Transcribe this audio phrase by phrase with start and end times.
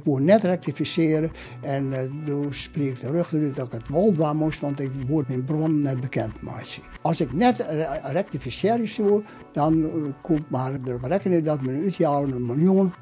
[0.00, 1.30] ik wil net rectificeren
[1.60, 4.90] en uh, toen spreek ik terug eruit dat ik het wel waar moest, want ik
[5.08, 6.82] word mijn bron net bekend maken.
[7.02, 7.66] Als ik net
[8.02, 9.90] rectificeren zou, dan
[10.22, 12.92] kon ik maar erop rekenen dat mijn uitjaar een miljoen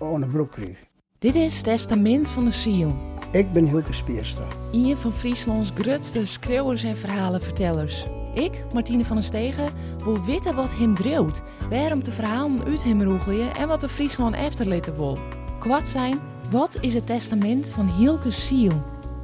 [0.00, 0.78] aan de broek kreeg.
[1.18, 2.96] Dit is Testament van de Ziel.
[3.32, 4.44] Ik ben Hilke Spierstra.
[4.72, 8.06] Een van Frieslands grootste schreeuwers en verhalenvertellers.
[8.34, 9.72] Ik, Martine van den Stegen,
[10.04, 14.34] wil weten wat hem dreeuwt, waarom de verhalen uit hem roegelen en wat de Friesland
[14.34, 15.18] efterlitten wil.
[15.58, 16.18] Kwad zijn,
[16.50, 18.72] wat is het testament van Hilke Ziel?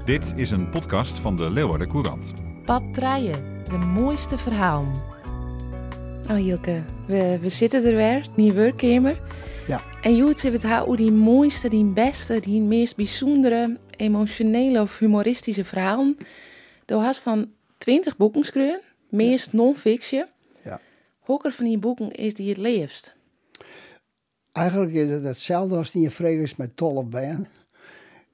[0.04, 2.32] Dit is een podcast van de Leeuwarden Courant.
[2.64, 4.92] Patrijen, de mooiste verhalen.
[6.30, 9.20] Oh Hilke, we, we zitten er weer, nieuw werkkamer.
[9.66, 9.80] Ja.
[10.02, 15.64] En je het haar hoe die mooiste, die beste, die meest bijzondere, emotionele of humoristische
[15.64, 16.16] verhalen.
[16.86, 20.26] Je hast dan twintig boeken geschreven, meest non-fiction.
[20.64, 20.80] Ja.
[21.20, 23.15] Hokker van die boeken is die het leefst?
[24.56, 27.46] Eigenlijk is het hetzelfde als die je vrees met tolle ben.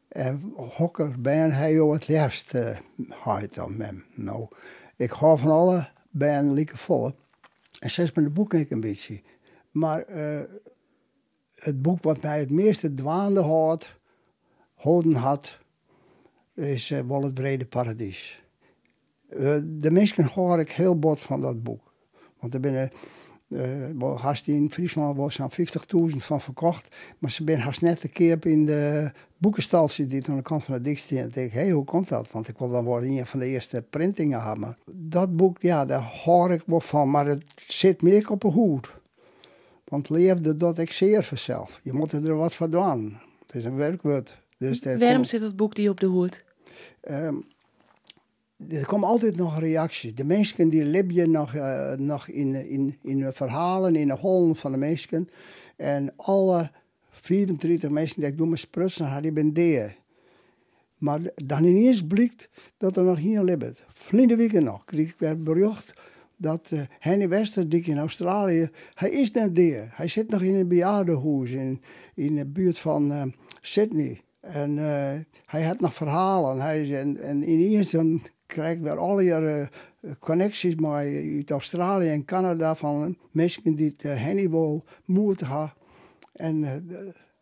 [0.08, 4.04] En hokker ben hij jou het liefst uh, dan mem.
[4.14, 4.48] Nou,
[4.96, 7.14] ik hou van alle ben lieke volle.
[7.78, 9.20] En zes met de boeken ik een beetje.
[9.70, 10.40] Maar uh,
[11.54, 13.92] het boek wat mij het meeste dwaande had,
[14.74, 15.58] houden had,
[16.54, 18.42] is uh, wel het Brede Paradies.
[19.62, 21.92] De mensen hoor ik heel bot van dat boek.
[22.40, 22.90] Want er binnen,
[23.52, 25.50] uh, haast in Friesland was zo'n
[26.10, 26.96] 50.000 van verkocht.
[27.18, 30.74] Maar ze zijn haast net een keer in de boekenstal die aan de kant van
[30.74, 32.30] de dik En denk, hé, hey, hoe komt dat?
[32.30, 34.76] Want ik wil dan wel een van de eerste printingen hebben.
[34.94, 37.10] Dat boek, ja, daar hoor ik wel van.
[37.10, 38.90] Maar het zit meer op een hoed.
[39.84, 41.80] Want leefde dat ik zeer vanzelf.
[41.82, 43.18] Je moet er wat van doen.
[43.46, 44.40] Het is een werkwoord.
[44.58, 46.44] Dus Waarom zit dat boek die op de hoed?
[47.10, 47.44] Um,
[48.68, 50.14] er komen altijd nog reacties.
[50.14, 54.72] De mensen die libje nog, uh, nog in, in, in verhalen, in de hollen van
[54.72, 55.28] de mensen.
[55.76, 56.70] En alle
[57.10, 59.96] 34 mensen die ik doe met sprutsen, die ben deer.
[60.98, 63.82] Maar dan ineens blijkt dat er nog hier lebt.
[63.92, 65.94] Vlinde weken nog kreeg ik weer bericht
[66.36, 69.92] dat uh, Henny Westerdik in Australië, hij is net daar.
[69.94, 71.82] Hij zit nog in een bejaardenhuis in,
[72.14, 73.22] in de buurt van uh,
[73.60, 74.20] Sydney.
[74.40, 74.76] En
[75.46, 76.60] hij had nog verhalen.
[76.60, 79.68] Hij, en, en ineens dan krijg weer al je
[80.18, 81.04] connecties maar
[81.36, 85.72] uit Australië en Canada van mensen die het Henny wil moeten hebben.
[86.32, 86.64] En,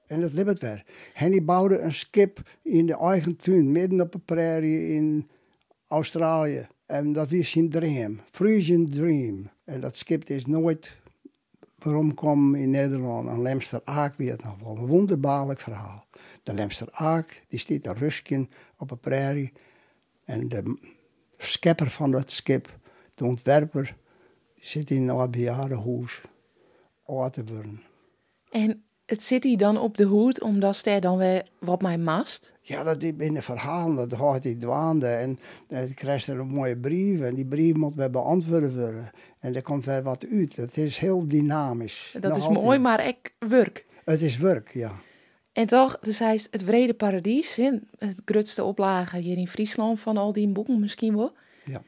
[0.07, 0.85] en dat liep weer.
[1.15, 5.29] Henny bouwde een skip in de eigen tuin, midden op de prairie in
[5.89, 6.67] Australië.
[6.87, 9.51] En dat was zijn dream, Frisian Dream.
[9.65, 10.99] En dat skip is nooit
[11.79, 13.29] waarom in Nederland.
[13.29, 16.07] En Lemster Aak weer nog wel een wonderbaarlijk verhaal.
[16.43, 19.53] De Lemster Aak, die staat daar rusken op een prairie.
[20.25, 20.79] En de
[21.45, 22.79] schepper van dat skip,
[23.15, 23.97] de ontwerper,
[24.59, 25.11] zit in een
[27.31, 27.83] te worden.
[28.51, 32.53] En het zit hij dan op de hoed omdat hij dan weer wat mij mast?
[32.61, 35.07] Ja, dat is in de verhalen, dat gaat hij dwaande.
[35.07, 39.11] En dan krijgt er een mooie brief en die brief moet weer beantwoord worden.
[39.39, 40.57] En er komt weer wat uit.
[40.57, 42.17] Het is heel dynamisch.
[42.21, 43.87] Dat is mooi, maar ik werk.
[44.05, 44.93] Het is werk, ja.
[45.53, 47.57] En toch, dus hij is het Vrede Paradies,
[47.99, 51.33] het grootste oplage hier in Friesland van al die boeken misschien wel.
[51.65, 51.83] Ja.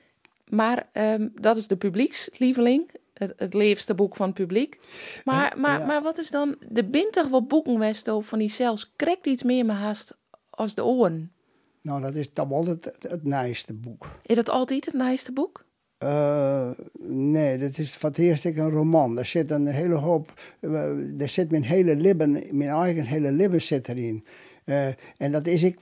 [0.49, 4.81] Maar um, dat is de publiekslieveling het, het leefste boek van het publiek.
[5.25, 9.27] Maar, maar, maar wat is dan de bintig wat boeken Westo van die zelfs krijgt
[9.27, 10.17] iets meer me haast
[10.51, 11.33] als de oren?
[11.83, 14.09] Nou, dat is dan wel het, het, boek.
[14.23, 15.62] Is dat altijd het naaiste boek?
[16.03, 16.71] Uh,
[17.09, 19.15] nee, dat is het eerst een roman.
[19.15, 23.63] Daar zit een hele hoop, uh, daar zit mijn hele libben, mijn eigen hele libben
[23.63, 24.25] zit erin.
[24.65, 24.87] Uh,
[25.17, 25.77] en dat is ik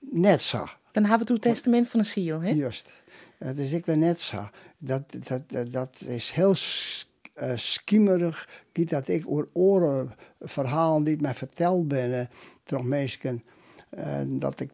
[0.00, 0.66] net zo.
[0.92, 2.50] Dan hebben we het testament van de ziel, hè?
[2.50, 2.92] Juist.
[3.38, 4.48] Dat is ik net zo.
[4.78, 6.54] Dat, dat, dat, is heel
[7.42, 8.48] uh, schiemerig.
[8.72, 12.28] dat ik oor oren verhalen die mij verteld ben,
[12.64, 13.42] door mensen.
[13.98, 14.70] Uh, dat ik,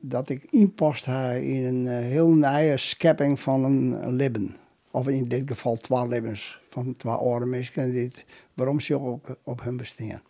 [0.00, 4.56] dat ik inpast in een uh, heel nieuwe schepping van een libben.
[4.90, 8.12] Of in dit geval twee libbens van twee oren mensen die
[8.54, 10.22] waarom ze ook op hun bestaan.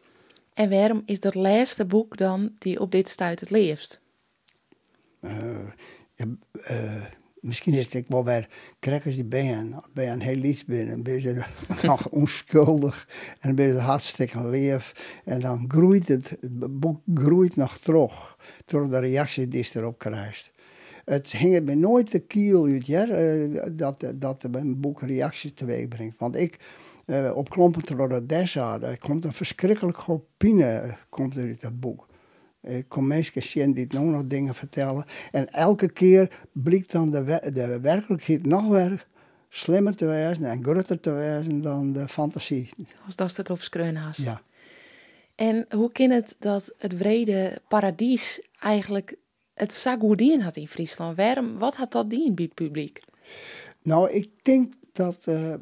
[0.55, 4.01] En waarom is dat laatste boek dan die op dit stuit het leefst?
[5.21, 6.27] ja,
[7.41, 8.49] misschien is het wel weer
[8.81, 11.45] crackers die ben ben een heel iets binnen, een beetje
[11.83, 13.09] nog onschuldig
[13.41, 15.21] en een beetje hartstikke lief.
[15.25, 16.37] En dan groeit het,
[16.71, 20.51] boek groeit nog terug, door de reactie die je erop krijgt.
[21.05, 25.89] Het hing me nooit de kiel uit, ja, eh, dat, dat een boek reacties teweeg
[25.89, 26.19] brengt.
[26.19, 26.59] Want ik,
[27.07, 30.97] uh, op Klompen door Dessa, er komt een verschrikkelijk hoop pine
[31.37, 32.08] uit dat boek.
[32.63, 35.05] Ik kom mensen zien die nog nog dingen vertellen.
[35.33, 39.07] En elke keer blijkt dan de, de werkelijkheid nog weer
[39.49, 42.71] slimmer te wezen en groter te wezen dan de fantasie.
[43.05, 43.61] Als dat het op
[43.95, 44.23] haast.
[44.23, 44.43] Ja.
[45.35, 49.17] En hoe kan het dat het vrede paradies eigenlijk
[49.55, 51.17] het zo goed in had in Friesland?
[51.17, 53.01] Waarom, wat had dat dien bij het publiek?
[53.83, 55.55] Nou, ik denk dat uh,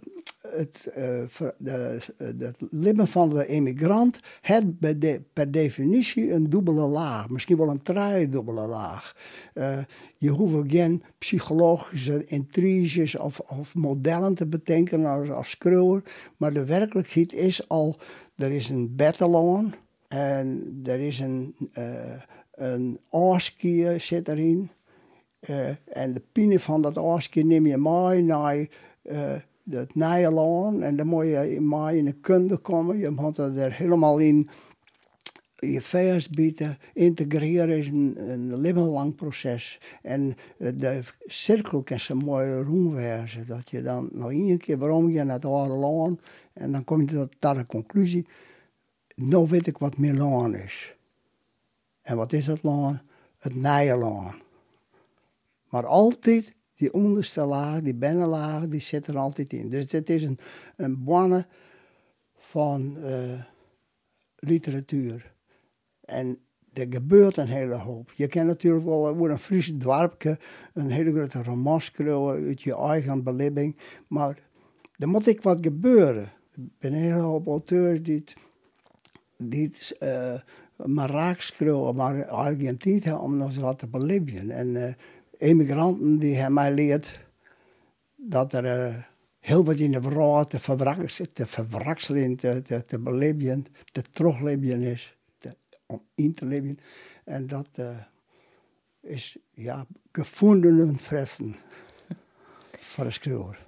[0.53, 1.99] het, uh, de,
[2.39, 7.83] het leven van de emigrant het de, per definitie een dubbele laag, misschien wel een
[8.29, 9.17] dubbele laag.
[9.55, 9.79] Uh,
[10.17, 15.59] je hoeft geen psychologische intriges of, of modellen te bedenken als, als
[16.37, 17.97] maar de werkelijkheid is al,
[18.37, 19.75] er is een battalon
[20.09, 22.21] en er is een, uh,
[22.55, 24.71] een aaskier zit erin.
[25.85, 28.67] En de pine van dat aaskier neem je mee naar
[29.71, 31.55] het Nijland en dan moet je
[31.93, 32.99] in de kunde komen.
[32.99, 34.49] Je moet er helemaal in
[35.57, 36.79] je vers bieden.
[36.93, 39.81] Integreren is een, een lang proces.
[40.03, 43.47] En eh, de cirkel kan zo mooi rondwezen.
[43.47, 46.21] Dat je dan nog één keer waarom je naar het oude land
[46.53, 48.27] en dan kom je tot, tot de conclusie.
[49.15, 50.97] Nou weet ik wat Milaan is.
[52.03, 52.99] En wat is het land?
[53.39, 54.35] Het Nijland.
[55.69, 59.69] Maar altijd die onderste laag, die binnenlaag, die zit er altijd in.
[59.69, 60.39] Dus het is een,
[60.77, 61.47] een bonne
[62.39, 63.41] van uh,
[64.37, 65.35] literatuur.
[66.01, 66.39] En
[66.73, 68.13] er gebeurt een hele hoop.
[68.15, 70.39] Je kan natuurlijk wel over een Friese dwarpje
[70.75, 73.77] een hele grote roman schrijven uit je eigen beleving.
[74.09, 74.39] Maar
[74.99, 76.33] er moet ik wat gebeuren.
[76.53, 78.25] Er zijn een hele hoop auteurs die
[79.37, 80.35] die uh,
[80.85, 81.41] maar raak
[81.95, 82.59] maar eigenlijk
[83.05, 84.51] hebben om eens wat te.
[84.51, 84.93] En uh,
[85.39, 87.19] emigranten die hebben mij leerd
[88.17, 89.03] dat er uh,
[89.39, 94.03] heel wat in de wereld te, verwrakselen, te verwrakselen, te, te, te beleven, te
[94.81, 95.17] is,
[95.87, 96.79] om in te leven.
[97.25, 97.97] En dat uh,
[99.01, 101.57] is ja, gevonden fressen
[102.91, 103.67] voor de schrijver.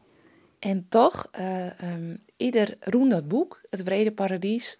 [0.59, 4.79] En toch, uh, um, ieder roem dat boek, Het Vrede Paradies,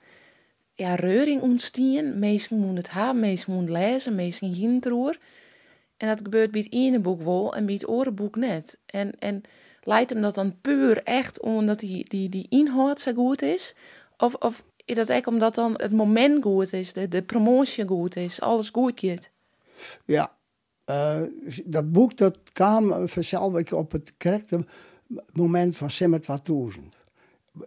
[0.75, 2.19] ja, reuring ontstien.
[2.19, 5.19] Mensen moeten het hebben, mensen moeten lezen, mensen hinterroer.
[5.99, 8.79] En dat gebeurt bij het ene boek wel en bij het andere boek net.
[8.87, 9.43] En, en
[9.83, 13.75] leidt hem dat dan puur echt omdat die, die, die inhoud zo goed is?
[14.17, 18.17] Of, of is dat echt omdat dan het moment goed is, de, de promotie goed
[18.17, 19.31] is, alles goed gaat?
[20.05, 20.33] Ja,
[20.91, 21.23] uh,
[21.65, 24.65] dat boek dat kwam vanzelf op het correcte
[25.33, 26.97] moment van Simmer 2000.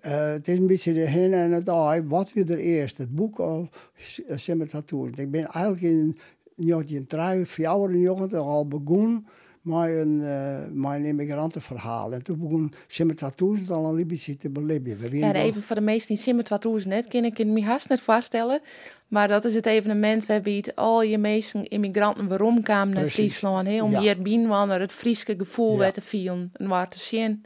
[0.01, 2.01] Uh, het is een beetje de heen en het ai.
[2.01, 2.97] Wat weer er eerst?
[2.97, 3.91] Het boek of
[4.35, 5.19] Simmer 2000.
[5.19, 6.17] Ik ben eigenlijk in
[6.55, 9.25] 1993 al begonnen
[9.61, 12.13] met een, uh, met een immigrantenverhaal.
[12.13, 15.17] En toen begon Simmer het al een beetje te beleven.
[15.17, 16.45] Ja, even voor de meesten die Simmer
[16.85, 18.61] net kennen, kan ik me haast net vaststellen.
[19.07, 23.67] Maar dat is het evenement waarbij al je meeste immigranten waarom kwamen naar Friesland.
[23.67, 23.99] He, om ja.
[23.99, 25.91] hier binnen het Frieske gevoel ja.
[25.91, 27.45] te vieren en waar te zien.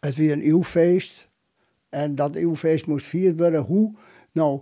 [0.00, 1.28] Het was een eeuwfeest.
[1.88, 3.62] En dat eeuwfeest moest vierd worden.
[3.62, 3.94] Hoe?
[4.32, 4.60] Nou,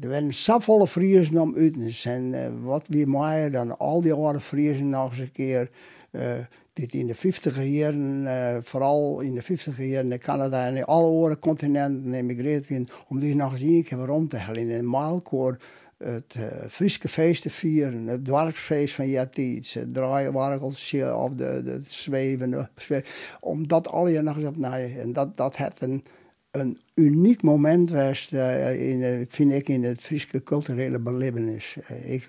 [0.00, 2.04] er werden zoveel Friesen om uit.
[2.06, 5.70] Uh, wat weer mooier dan al die oude Friesen nog eens een keer.
[6.10, 6.32] Uh,
[6.72, 10.84] dit in de 50 jaren, uh, vooral in de 50 jaren in Canada en in
[10.84, 12.66] alle andere continenten emigreerd
[13.08, 14.60] om die nog eens een keer rond te halen.
[14.60, 15.56] In een maalkoor
[15.98, 23.02] het uh, feest te vieren, het dorpsfeest van Jatiets, het draaiwargeltje of de, de
[23.40, 26.04] om dat al je nog eens op En dat, dat het een
[26.52, 31.76] een uniek moment was, uh, in, vind ik, in het Friese culturele belevenis.
[31.90, 32.26] Uh, ik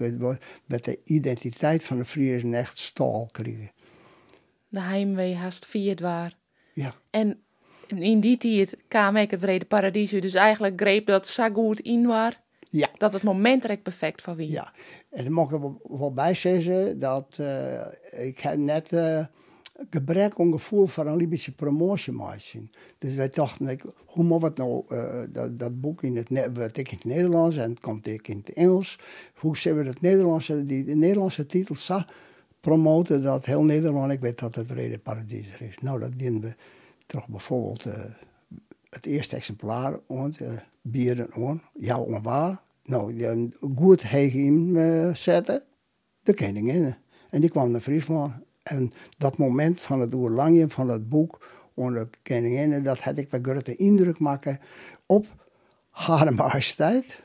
[0.66, 3.72] met de identiteit van de Friesen echt stal krijgen.
[4.68, 6.38] De heimwee haast vierd waar.
[6.74, 6.96] Ja.
[7.10, 7.44] En
[7.88, 12.06] in die tijd kwam ik het Vrede Paradies, dus eigenlijk greep dat zo goed in
[12.06, 12.42] waar.
[12.70, 12.90] Ja.
[12.98, 14.50] Dat het moment er perfect van wie.
[14.50, 14.74] Ja,
[15.10, 18.90] en dan mag ik wel bij zeggen dat uh, ik net
[19.90, 22.72] gebrek aan gevoel voor een Libische promotie maken.
[22.98, 26.30] Dus wij dachten, hoe moet het nou, uh, dat, dat, boek in het,
[26.78, 29.00] ik in het Nederlands en het komt ik in het Engels,
[29.34, 31.76] hoe zullen we het Nederlandse, die de Nederlandse titel
[32.60, 35.78] promoten dat heel Nederland, ik weet dat het Rede Paradies is.
[35.82, 36.56] Nou, dat dienen we
[37.06, 37.94] toch bijvoorbeeld uh,
[38.90, 40.50] het eerste exemplaar aan, uh,
[40.82, 42.62] bieren aan, ja, waar.
[42.86, 45.64] Nou, die goed heen uh, zetten,
[46.24, 46.96] de koningin.
[47.30, 48.34] En die kwam naar Friesland
[48.64, 53.40] en dat moment van het oerlangje van het boek onder koningin, dat had ik wel
[53.44, 54.60] grote indruk maken
[55.06, 55.26] op
[55.90, 57.22] haar majesteit.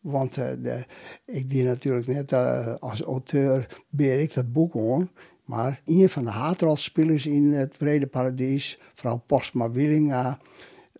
[0.00, 0.84] Want de,
[1.24, 5.10] ik die natuurlijk net uh, als auteur beer ik dat boek aan.
[5.44, 10.38] Maar een van de haatrolspelers in het Vrede Paradies, vrouw Postma Willinga,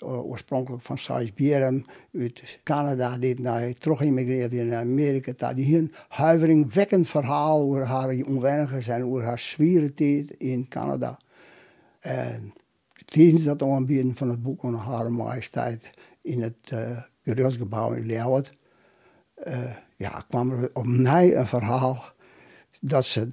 [0.04, 1.84] uh, oorspronkelijk van Salisbury
[2.18, 5.52] uit Canada, die naar, terug immigreerde naar Amerika.
[5.52, 11.18] Die hier een huiveringwekkend verhaal over haar onweinigers en over haar zware tijd in Canada.
[12.00, 12.52] En
[13.04, 15.90] tijdens dat aanbieden van het boek van Hare Majesteit
[16.22, 18.52] in het uh, in Leeuwarden,
[19.48, 22.04] uh, ja, kwam er op mij een verhaal
[22.80, 23.28] dat ze,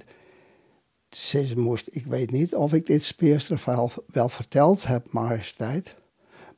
[1.08, 5.94] ze moest, ik weet niet of ik dit speersterverhaal wel verteld heb, majesteit,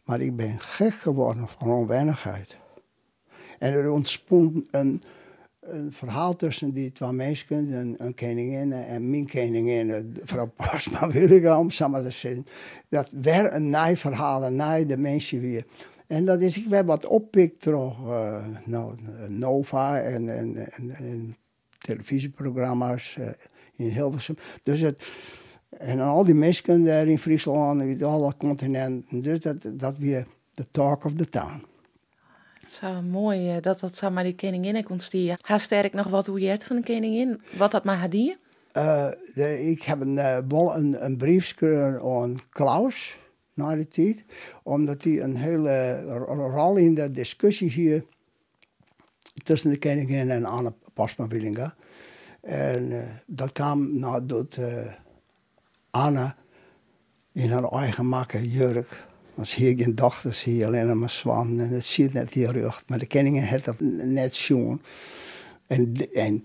[0.05, 2.59] maar ik ben gek geworden van onwennigheid.
[3.59, 5.03] En er ontsprong een,
[5.61, 9.87] een verhaal tussen die twee mensen, een, een koningin en mijn koningin,
[10.21, 12.47] mevrouw Pasma Williga, om samen te zeggen.
[12.89, 15.65] Dat werd een naai verhaal, een de mensen weer.
[16.07, 18.95] En dat is, ik heb wat oppikt toch, uh, nou,
[19.29, 21.37] Nova en, en, en, en
[21.79, 23.29] televisieprogramma's uh,
[23.77, 24.37] in Hilversum.
[24.63, 25.07] Dus het,
[25.79, 29.23] en al die mensen daar in Friesland, in alle continenten.
[29.23, 31.63] Dus dat, dat weer de talk of the town.
[32.61, 35.37] Het is zo mooi eh, dat dat maar die koningin kon stieren.
[35.41, 38.13] Haar sterk nog wat hoe je het van de koningin, wat dat maar had
[39.35, 43.19] uh, ik heb een, uh, een, een brief geschreven aan Klaus
[43.55, 44.25] na de tijd,
[44.63, 48.05] omdat hij een hele rol in de discussie hier
[49.45, 51.75] tussen de koningin en Anne Pasma Willinga.
[52.41, 54.59] En uh, dat kwam nadat
[55.95, 56.35] Anne
[57.33, 61.69] in haar eigen makke jurk als hier geen dochter zie je alleen maar zwan en
[61.69, 62.83] het ziet net hier rug.
[62.87, 64.83] Maar de kenningen had dat net zien.
[65.67, 66.43] En, en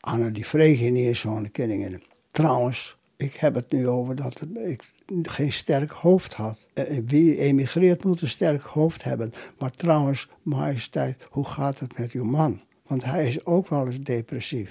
[0.00, 2.02] Anne die vreeg in eerst van de kenningen.
[2.30, 4.82] Trouwens, ik heb het nu over dat ik
[5.22, 6.66] geen sterk hoofd had.
[6.74, 9.32] Eh, wie emigreert moet een sterk hoofd hebben.
[9.58, 12.60] Maar trouwens, majesteit, hoe gaat het met uw man?
[12.86, 14.70] Want hij is ook wel eens depressief.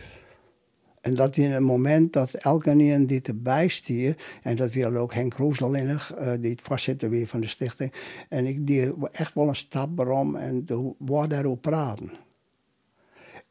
[1.06, 5.34] En dat in een moment dat elke die erbij stier, en dat wil ook Henk
[5.34, 7.94] Roeselinnig, uh, die het voorzitter weer van de stichting,
[8.30, 12.12] en ik die echt wel een stap waarom en toen wou daarover praten.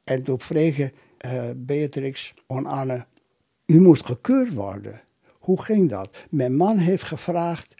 [0.04, 0.88] En toen vroeg uh,
[1.56, 3.06] Beatrix aan Anne,
[3.66, 5.00] u moest gekeurd worden.
[5.38, 6.16] Hoe ging dat?
[6.30, 7.74] Mijn man heeft gevraagd,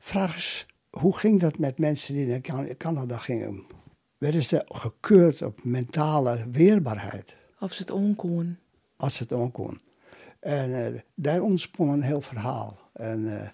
[0.00, 3.64] vraag eens, hoe ging dat met mensen die naar Canada gingen?
[4.18, 7.36] Werden ze gekeurd op mentale weerbaarheid?
[7.60, 8.58] Of ze het onkoen?
[8.98, 9.80] Als het ook kon.
[10.40, 12.78] En uh, daar ontsprong een heel verhaal.
[12.92, 13.48] En uh,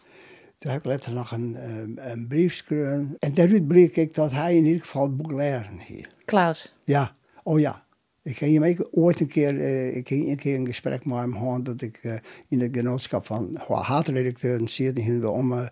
[0.58, 3.16] toen heb ik later nog een, um, een brief geschreven.
[3.18, 6.10] En daaruit bleek ik dat hij in ieder geval het boek lezen hier.
[6.24, 6.74] Klaus?
[6.82, 7.82] Ja, oh ja.
[8.22, 11.32] Ik ging hem ooit een keer, uh, ik ging een keer een gesprek met hem
[11.32, 15.68] gehad dat ik in het genootschap van haatredacteuren zit om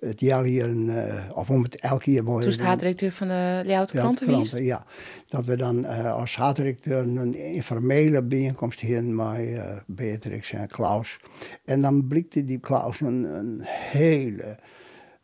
[0.00, 2.24] het jaar hier, een, uh, of om het elke jaar...
[2.24, 4.84] Toen is de haatdirecteur van de Leeuwarden Kranten Ja,
[5.28, 11.18] dat we dan uh, als haatdirecteur een informele bijeenkomst hadden met uh, Beatrix en Klaus.
[11.64, 14.58] En dan blikte die Klaus een, een hele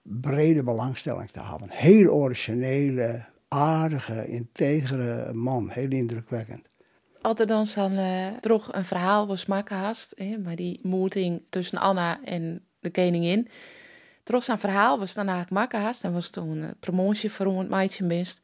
[0.02, 1.68] brede belangstelling te hebben.
[1.70, 5.68] Heel originele, aardige, integere man.
[5.70, 6.68] Heel indrukwekkend.
[7.38, 7.98] Er dan zo'n
[8.40, 10.14] toch een verhaal was maken haast,
[10.44, 13.48] maar die moeting tussen Anna en de koningin
[14.26, 18.06] Trots aan verhaal was daarna maken haast en was toen een promotie voor een meisje
[18.06, 18.40] best.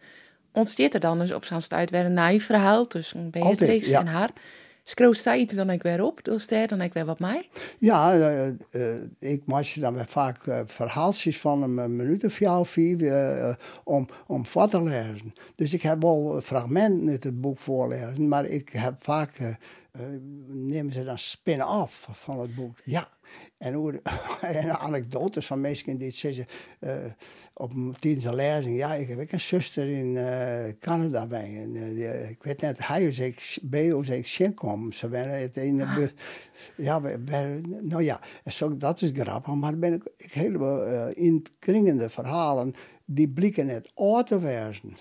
[0.52, 4.30] Ontsteert er dan dus op zijn stuit weer een naai verhaal tussen Beatrix en haar.
[4.84, 7.48] Schreeuwt zij iets dan ik weer op, dus daar dan ik weer wat mij?
[7.78, 12.66] Ja, uh, uh, ik maak dan weer vaak uh, verhaaltjes van een minuut of jou
[12.66, 15.34] vier om, om wat te lezen.
[15.54, 19.56] Dus ik heb wel fragmenten uit het boek voorlezen, maar ik heb vaak,
[20.49, 22.78] nemen ze dan spin-off van het boek.
[22.84, 23.08] Ja.
[23.58, 24.00] En, hoe,
[24.40, 26.46] en anekdotes van mensen die zeggen
[26.80, 26.94] uh,
[27.54, 31.56] op tijdens de lezing, ja, ik heb ook een zuster in uh, Canada bij.
[31.62, 34.92] En, uh, ik weet net, hij is ik, bij ons ik Shinkom.
[34.92, 36.08] Ze werden het in de ah.
[36.76, 36.99] Ja,
[37.80, 43.28] nou ja, zo, dat is grappig, maar ben ik, ik helemaal in kringende verhalen, die
[43.28, 44.96] blikken net uit te wijzen.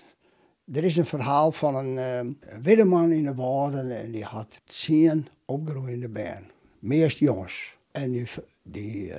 [0.72, 5.26] Er is een verhaal van een witte man in de woorden en die had tien
[5.44, 6.50] opgroeiende bijen.
[6.78, 7.76] Meest jongens.
[7.92, 8.26] En die,
[8.62, 9.16] die uh,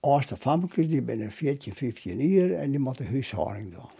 [0.00, 3.90] oudste famkes, die binnen 14, 15 jaar en die moeten huishouding doen.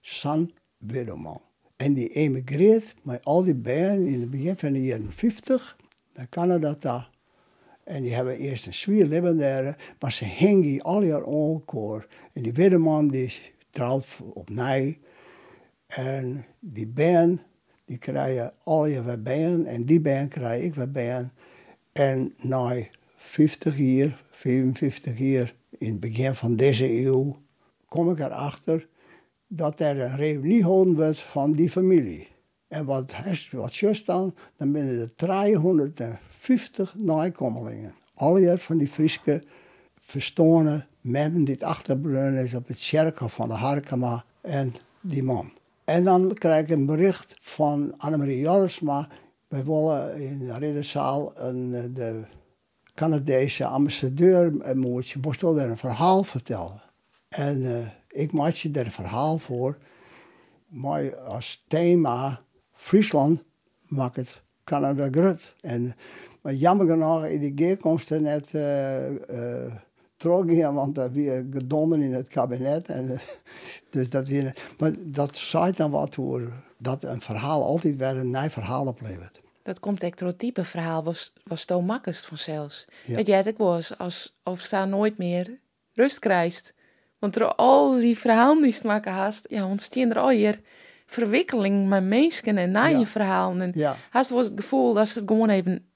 [0.00, 1.40] San Widderman.
[1.76, 5.76] En die emigreert met al die bijen in het begin van de jaren 50
[6.14, 6.76] naar Canada.
[6.78, 7.10] Daar.
[7.84, 12.06] En die hebben eerst een zwier leven daar, maar ze hingen al jaar onkoor.
[12.32, 13.32] En die Widderman die
[13.70, 14.98] trouwt op Nij.
[15.88, 17.40] En die bijen,
[17.84, 19.02] die krijgen al je
[19.66, 21.30] en die bijen krijg ik weer.
[21.92, 22.74] En na
[23.16, 27.36] 50 jaar, 55 jaar in het begin van deze eeuw,
[27.88, 28.88] kom ik erachter
[29.46, 32.28] dat er een reunie gehouden wordt van die familie.
[32.68, 33.14] En wat,
[33.50, 37.94] wat dan, dan binnen er 350 nakomelingen.
[38.14, 39.42] Alle van die Friese
[40.00, 45.57] verstonen mensen die achterbleun is op het cirkel van de Harkema en die man.
[45.88, 49.08] En dan krijg ik een bericht van Annemarie Jorisma.
[49.48, 52.22] Wij willen in de ridderzaal een, eh, de
[52.94, 56.82] Canadese ambassadeur moest je moest daar een verhaal vertellen.
[57.28, 57.76] En uh,
[58.08, 59.78] ik maakte daar een verhaal voor,
[60.66, 62.42] maar als thema
[62.72, 63.42] Friesland
[63.86, 65.54] maakt het Canada grut.
[65.60, 65.94] En,
[66.42, 69.74] maar jammer genoeg in die geerkomsten net uh, uh,
[70.18, 72.88] teruggaan, want dat weer gedonnen in het kabinet.
[72.88, 73.18] En, uh,
[73.90, 78.30] dus dat weer, maar dat zei dan wat voor dat een verhaal altijd weer een
[78.30, 79.40] nieuw verhaal oplevert.
[79.62, 82.86] Dat komt echt door het type verhaal, was, was to makkelijk vanzelfs.
[83.06, 83.20] Ja.
[83.20, 85.58] Jij, ik was als overstaan nooit meer
[85.92, 86.74] rust krijgt.
[87.18, 90.60] Want door al die verhalen die ze maken haast, ja, ontstaan er al hier
[91.06, 93.60] verwikkeling met mensen en na je verhalen.
[93.60, 93.96] En ja.
[94.10, 95.87] haast was het gevoel dat het gewoon even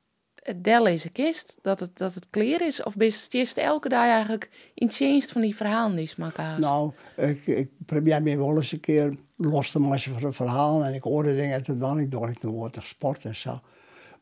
[0.43, 2.83] het del is kist, dat het, dat het clear is?
[2.83, 3.13] Of ben je
[3.61, 6.61] elke dag eigenlijk in het van die verhalen die ze maken?
[6.61, 10.85] Nou, ik, ik probeer me wel eens een keer los te maken van een verhaal.
[10.85, 13.61] En ik hoorde dingen uit het niet door ik woord sport en zo.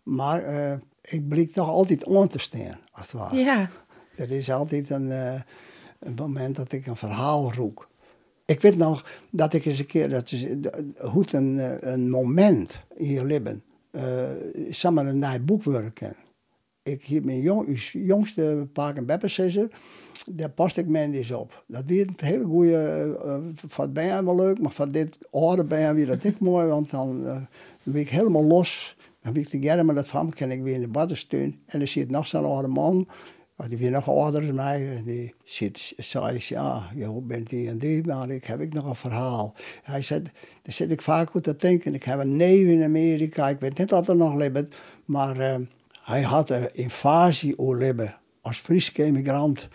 [0.03, 0.73] Maar uh,
[1.03, 3.37] ik blik toch altijd aan te staan, als het ware.
[3.37, 3.71] Ja.
[4.17, 5.41] Er is altijd een, uh,
[5.99, 7.89] een moment dat ik een verhaal roek.
[8.45, 10.47] Ik weet nog dat ik eens een keer, dat is,
[10.99, 13.63] hoe een, eh, een moment in je leven,
[14.71, 16.17] samen een nieuw boek werken.
[16.83, 19.69] Ik heb mijn jong, jongste paak en beppencisser,
[20.27, 21.65] daar past ik me eens op.
[21.67, 25.95] Dat weer een hele goede, uh, van ben wel leuk, maar van dit oude ben
[25.95, 27.49] weer dat ik mooi, want dan, uh, dan
[27.93, 28.97] ben ik helemaal los.
[29.23, 31.61] Dan ben ik te maar dat van kan ik weer in de baddensteun.
[31.67, 33.09] En dan zit nog zo'n oude man
[33.69, 35.03] die weer nog ouder dan mij.
[35.05, 38.95] Die zit, zei, ja, je bent die en die, maar ik heb ik nog een
[38.95, 39.55] verhaal.
[39.83, 40.23] Hij zei,
[40.63, 41.95] daar zit ik vaak goed te denken.
[41.95, 45.67] Ik heb een neef in Amerika, ik weet niet dat er nog leeft, maar uh,
[46.03, 49.69] hij had een invasie leven als Friese immigrant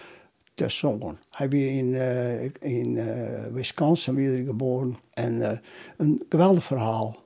[0.53, 1.19] te zongen.
[1.29, 5.61] Hij was in, uh, in uh, Wisconsin geboren en
[5.97, 7.23] een geweldig verhaal.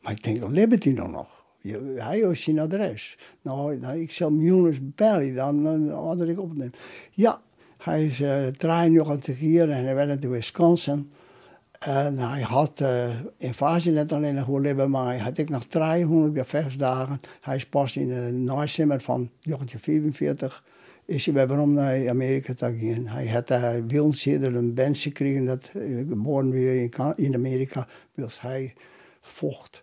[0.00, 1.33] Maar ik denk, leeft hij nog?
[1.96, 3.18] Hij heeft zijn adres.
[3.42, 6.74] Nou, nou ik zal miljoenen bellen, dan, dan ik opnemen.
[7.10, 7.40] Ja,
[7.78, 11.12] hij is uh, 93 jaar en hij werd in Wisconsin.
[11.78, 16.38] En hij had uh, invasie net alleen nog leven, maar hij had ik nog 300
[16.38, 17.20] gevechtsdagen.
[17.40, 20.64] Hij is pas in de nazomer van 1944
[21.06, 23.06] is hij bij om naar Amerika te gaan.
[23.06, 25.70] Hij had uh, Wils een band gekregen dat
[26.08, 28.72] geboren weer in, Amerika, wils hij
[29.20, 29.82] vocht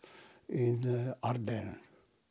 [0.51, 1.77] in uh, Ardennen.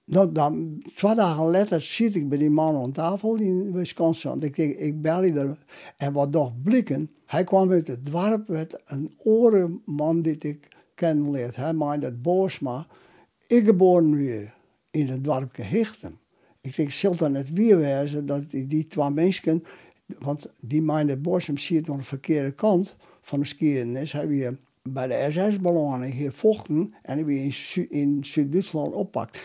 [0.05, 4.41] Nou, dan, twee dagen later zit ik bij die man aan tafel in Wisconsin.
[4.41, 5.57] Ik denk, ik bel je
[5.97, 11.57] En wat toch blikken, hij kwam uit het dorp met een orenman die ik kennenleerd.
[11.57, 12.87] Hij meende het Boosma.
[13.47, 14.55] Ik geboren weer
[14.91, 16.19] in het dorp Gehichten.
[16.61, 19.65] Ik denk, zal dan het weer dat die, die twee mensen,
[20.19, 24.13] want die meinde Boosma ziet aan de verkeerde kant van de skiernis.
[24.13, 24.59] Hij weer
[24.93, 29.43] bij de SS-ballonnen hier vochten en weer in, in Zuid-Duitsland oppakt.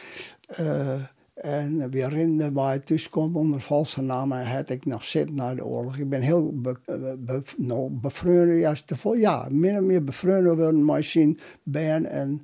[0.60, 0.94] Uh,
[1.34, 5.66] en weer in waar ik tussenkom onder valse namen had ik nog zitten na de
[5.66, 5.98] oorlog.
[5.98, 6.78] Ik ben heel be,
[7.20, 8.00] be, nou,
[8.60, 12.42] ja, te ja, min of meer bevreugd worden met zien ben en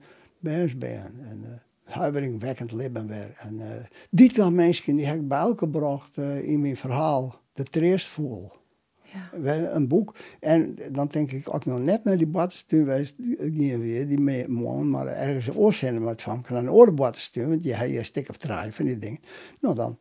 [0.77, 1.13] ben.
[1.29, 1.49] En uh,
[1.83, 3.33] huiveringwekkend leven weer.
[3.37, 7.39] En die twee mensen die heb ik bij elke gebracht in mijn verhaal.
[7.53, 8.51] De treest voel.
[9.13, 9.71] Ja.
[9.73, 10.15] Een boek.
[10.39, 13.09] En dan denk ik ook nog net naar die badstuur wij
[13.47, 18.03] weer, die mee, maar ergens oorzenden wat van kan een orenbadstuur, want je hebt je
[18.03, 19.19] stik of draai van die dingen.
[19.59, 19.97] Nou dan,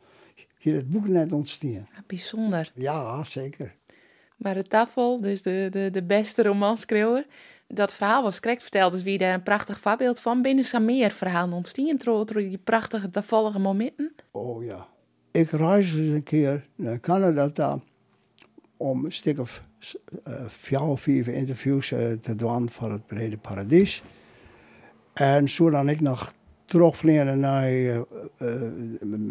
[0.59, 1.71] hier het boek net ontstaan.
[1.71, 2.73] Ja, bijzonder.
[2.75, 3.75] Ja, zeker.
[4.37, 7.27] Maar de tafel, dus de, de, de beste romanschreeuwer,
[7.67, 10.43] dat verhaal was correct verteld, dus wie daar een prachtig voorbeeld van.
[10.43, 14.13] Binnen zijn meer verhalen ontstaan door die prachtige, toevallige momenten.
[14.31, 14.89] Oh ja.
[15.31, 17.49] Ik reis eens een keer naar Canada
[18.81, 19.63] om een stuk of
[20.29, 24.03] uh, vier vijf interviews uh, te doen voor het Brede Paradies.
[25.13, 28.01] En zo dan ik nog terugvliegen naar uh,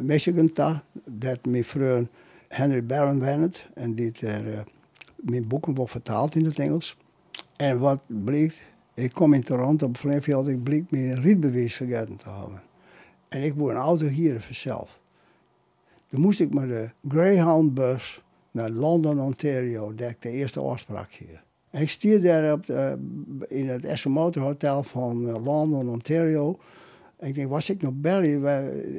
[0.02, 2.10] Michigan, daar, dat mijn vriend
[2.48, 4.64] Henry Barron went en die er
[5.16, 6.98] mijn boeken wordt vertaald in het Engels.
[7.56, 8.54] En wat bleek,
[8.94, 12.62] ik kom in Toronto op Vleeveld, ik bleek mijn rietbewijs vergeten te hebben.
[13.30, 15.00] En ik moet een auto hier vanzelf.
[16.08, 21.12] Toen moest ik met de Greyhound bus naar London, Ontario, dat ik de eerste afspraak
[21.12, 21.44] hier.
[21.70, 22.66] En ik stier daar op
[23.48, 26.60] in het Essex Motor Hotel van uh, London, Ontario.
[27.18, 28.44] En ik denk, was ik nog bellen?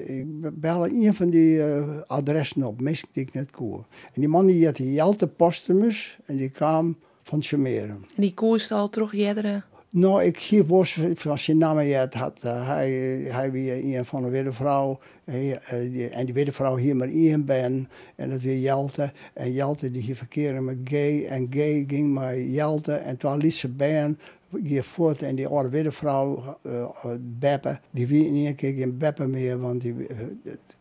[0.06, 3.86] Ik bel een van die uh, adressen op, die ik net koer.
[4.12, 7.90] En die man die had Jelte Postumus en die kwam van Chimeren.
[7.90, 9.64] En die koerste al terug jaren?
[9.92, 11.78] Nou, ik zie was van naam
[12.12, 12.40] had.
[12.44, 12.90] Uh, hij,
[13.30, 14.98] hij weer een van de witte vrouw.
[15.24, 17.88] Uh, en die witte vrouw hier maar één ben.
[18.14, 19.12] En dat weer Jelte.
[19.32, 21.24] En Jelte die hier verkeren met gay.
[21.24, 22.92] En gay ging maar Jelte.
[22.92, 24.18] En toen liet ze ben
[24.64, 28.98] hier voort en die oude witte vrouw, uh, Beppe, die wie niet een keer geen
[28.98, 29.94] Beppe meer, want die,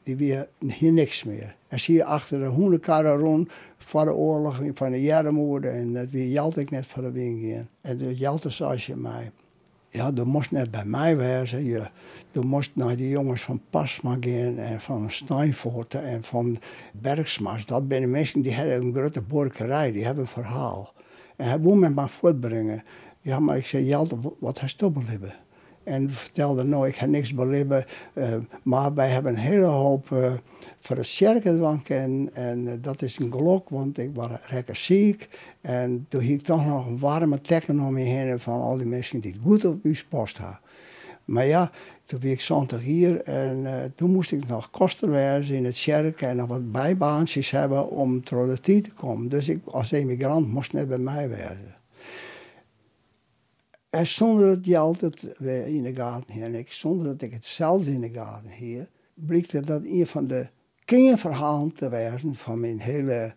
[0.03, 0.37] die wie
[0.77, 1.55] hier niks meer.
[1.69, 6.11] En zie je achter de hoendenkarren rond voor de oorlog van de jarenmoorden en dat
[6.11, 9.31] wie Jelte ik net voor de wing En de Jelte zei je mij,
[9.89, 11.63] Ja, je moest net bij mij wezen.
[11.63, 11.83] Je,
[12.31, 16.57] je moest naar die jongens van Pasma gaan en van Steinvoorten en van
[16.93, 17.65] Bergsmas.
[17.65, 20.93] Dat zijn de mensen die hebben een grote borkerij, die hebben een verhaal.
[21.35, 22.83] En hij wil me maar voortbrengen.
[23.21, 25.33] Ja, maar ik zei, Jelte, wat heeft je beleven?
[25.83, 30.31] En vertelde, nou, ik heb niks beleven, uh, maar wij hebben een hele hoop uh,
[30.81, 35.29] voor het cirkel en, uh, dat is een geluk, want ik was lekker ziek.
[35.61, 38.85] En toen hield ik toch nog een warme tekken om me heen van al die
[38.85, 40.59] mensen die het goed op uw post hadden.
[41.25, 41.71] Maar ja,
[42.05, 46.21] toen ben ik zondag hier en toen moest ik nog koster wezen in het kerk
[46.21, 49.29] en nog wat bijbaantjes hebben om tot te komen.
[49.29, 51.75] Dus ik als emigrant moest net bij mij wezen.
[53.89, 55.23] En zonder dat je altijd
[55.67, 59.81] in de gaten hier, zonder dat ik het zelfs in de gaten hier, blikte dat
[59.83, 60.47] een van de
[60.89, 63.35] kernverhalen te wijzen van mijn hele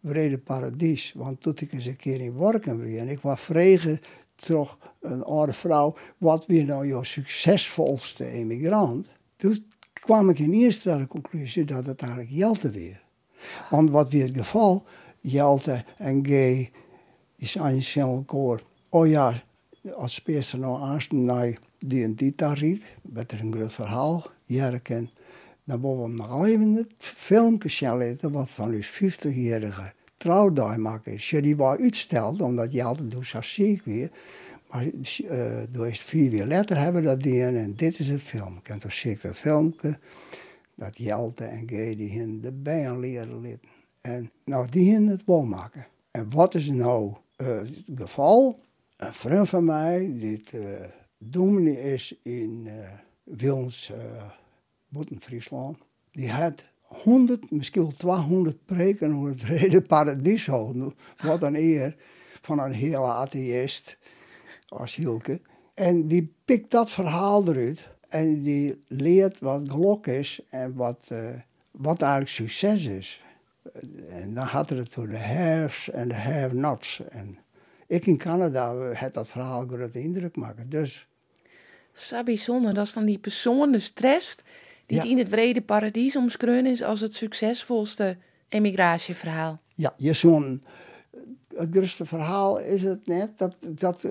[0.00, 1.12] brede paradies.
[1.16, 4.00] Want toen ik eens een keer in Worken en ik was vregen
[4.34, 9.10] toch een oude vrouw, wat weer nou jouw succesvolste emigrant?
[9.36, 13.02] Toen kwam ik in eerste de conclusie dat het eigenlijk Jelte weer.
[13.70, 14.84] Want wat weer het geval,
[15.20, 16.70] Jelte en Gay
[17.36, 18.62] is aan koor.
[18.88, 19.42] Oh ja,
[19.94, 25.10] als speerster nou aanstaan naar die en die tarief, werd er een groot verhaal, Jerken.
[25.64, 31.34] Dan hebben we nog even het filmpje laten wat van uw 50-jarige trouwdag is.
[31.40, 34.10] Die was uitsteld, omdat je altijd doet zo ziek weer.
[34.70, 34.90] Maar
[35.70, 38.72] door vier weer letter hebben dat ding en dit is het filmpje.
[38.72, 39.98] En toen zie ik dat filmpje,
[40.74, 43.68] dat Jelte en G die in de bijen leren litten.
[44.00, 45.86] En nou, die in het wel maken.
[46.10, 48.62] En wat is nou uh, het geval?
[48.96, 50.42] een vriend van mij, die
[51.34, 52.92] uh, is in uh,
[56.12, 60.94] Die had 100, misschien 200 preken over het houden.
[61.22, 61.96] Wat een eer
[62.42, 63.96] van een hele atheïst
[64.68, 65.40] als Hielke.
[65.74, 71.28] En die pikt dat verhaal eruit en die leert wat geluk is en wat, uh,
[71.70, 73.22] wat eigenlijk succes is.
[74.08, 77.02] En dan had het door de haves en de have-nots.
[77.08, 77.38] En
[77.86, 80.68] ik in Canada heb dat verhaal grote indruk maken.
[80.68, 81.06] Dus.
[81.92, 84.36] Sabi dat is dan die persoon, de stress,
[84.86, 88.16] die in het vrede paradies omschreven is als het succesvolste
[88.48, 89.60] emigratieverhaal.
[89.74, 90.62] Ja, je zo'n.
[91.56, 94.06] Het grootste verhaal is het net dat, dat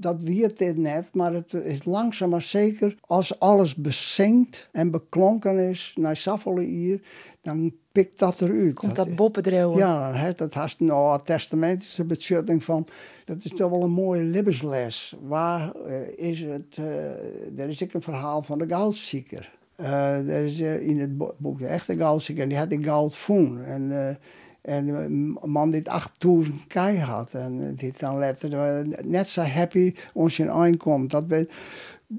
[0.00, 5.58] dat weet dit net, maar het is langzaam maar zeker, als alles bezinkt en beklonken
[5.58, 7.00] is naar Saffolle hier,
[7.42, 8.74] dan pikt dat eruit.
[8.74, 9.78] Komt dat, boppendreeuwen?
[9.78, 12.86] Ja, dan heeft dat haast nou testamentische beschutting van,
[13.24, 15.16] dat is toch wel een mooie libbesles.
[15.20, 19.57] Waar uh, is het, uh, er is ook een verhaal van de goudzieker.
[19.80, 23.64] Uh, er is in het boek de echte goudzieker, en die had de goud voen.
[23.64, 24.18] En
[24.62, 27.34] en een man die 8000 kei had.
[27.34, 31.10] En die dan letter net zo happy als je aankomt.
[31.10, 31.24] Dat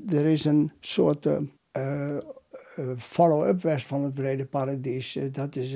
[0.10, 1.28] er is een soort
[2.98, 5.17] follow-up west van het Brede Paradies.
[5.32, 5.74] dat is,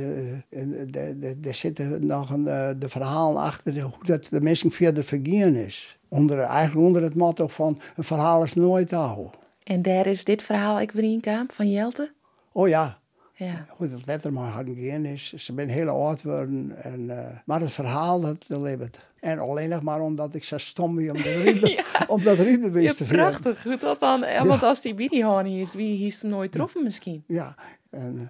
[1.41, 2.43] er zitten nog een,
[2.80, 6.00] de verhaal achter hoe dat de mensen verder vergaan is.
[6.08, 9.41] Onder, eigenlijk onder het motto van een verhaal is nooit oud.
[9.63, 12.12] En daar is dit verhaal ik weer in van Jelte?
[12.52, 12.99] Oh ja,
[13.34, 13.65] ja.
[13.69, 15.34] Hoe dat letter maar hadden geen is.
[15.34, 16.76] Ze ben heel oud geworden.
[16.82, 18.99] En, uh, maar het verhaal, dat leeft.
[19.19, 21.17] En alleen nog maar omdat ik zo stom ben om
[21.67, 21.84] ja.
[22.08, 23.08] om dat riemen te vinden.
[23.08, 23.62] prachtig.
[23.62, 24.19] Goed dat dan.
[24.19, 27.23] Ja, want als die Billy is, wie heeft hem nooit getroffen misschien?
[27.28, 27.56] Ja.
[27.89, 28.21] En, uh,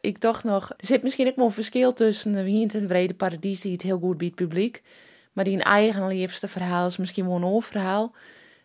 [0.00, 3.14] ik dacht nog, er zit misschien ook wel een verschil tussen wie in het Vrede
[3.14, 4.82] Paradies die het heel goed biedt publiek.
[5.32, 8.12] Maar die een eigen liefste verhaal is misschien wel een oververhaal.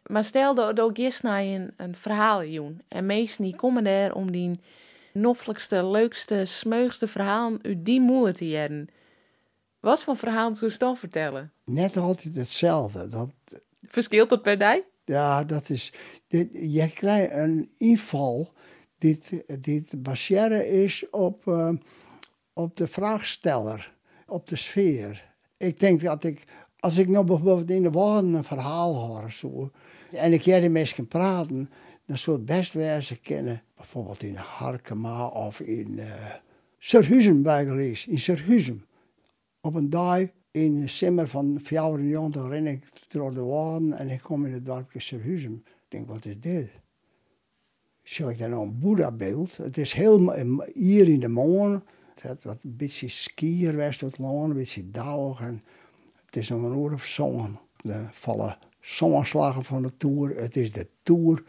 [0.03, 2.81] Maar stel dat ook eerst naar een, een verhaal doen.
[2.87, 4.59] En meesten die komen daar om die
[5.13, 8.89] noffelijkste, leukste, smeugste verhaal uit die moeder te jaren.
[9.79, 11.51] Wat voor verhaal zou je dan vertellen?
[11.65, 13.07] Net altijd hetzelfde.
[13.07, 13.29] Dat,
[13.87, 14.79] Verschilt dat per dag?
[15.05, 15.93] Ja, dat is.
[16.27, 18.53] Dit, je krijgt een inval
[18.97, 19.19] die,
[19.59, 21.69] die baseren is op, uh,
[22.53, 23.93] op de vraagsteller,
[24.27, 25.33] op de sfeer.
[25.57, 26.43] Ik denk dat ik,
[26.79, 29.71] als ik nou bijvoorbeeld in de woorden een verhaal hoor zo,
[30.13, 31.69] en ik jij die mensen praten,
[32.05, 36.05] dan zou het best wezen kennen bijvoorbeeld in Harkema of in uh,
[36.77, 38.85] Surhuizen bijgelezen, in Surhuizen.
[39.61, 40.19] Op een dag
[40.51, 44.65] in de zomer van 94 ren ik door de wagen en ik kom in het
[44.65, 45.53] dorpje Surhuizen.
[45.65, 46.71] Ik denk, wat is dit?
[48.03, 49.57] Zie ik dan nou een Boeddha-beeld?
[49.57, 50.33] Het is heel
[50.73, 51.83] hier in de maan.
[52.19, 55.35] Het wat een beetje skier was het een beetje dauw.
[55.39, 55.63] En
[56.25, 57.59] het is een uur of zongen.
[58.11, 60.35] Vallen zonneslagen van de Tour.
[60.35, 61.43] Het is de Tour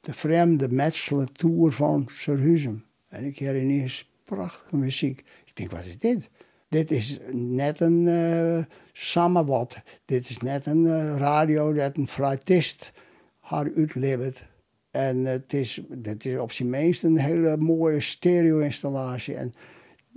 [0.00, 2.84] de vreemde metsele tour van Surhuizen.
[3.08, 5.18] En ik hoor ineens prachtige muziek.
[5.44, 6.28] Ik denk, wat is dit?
[6.68, 8.64] Dit is net een uh.
[10.04, 12.92] Dit is net een uh, radio dat een fluitist
[13.40, 14.44] haar uitlevert.
[14.90, 19.34] En het is, het is op zijn minst een hele mooie stereo-installatie.
[19.34, 19.54] En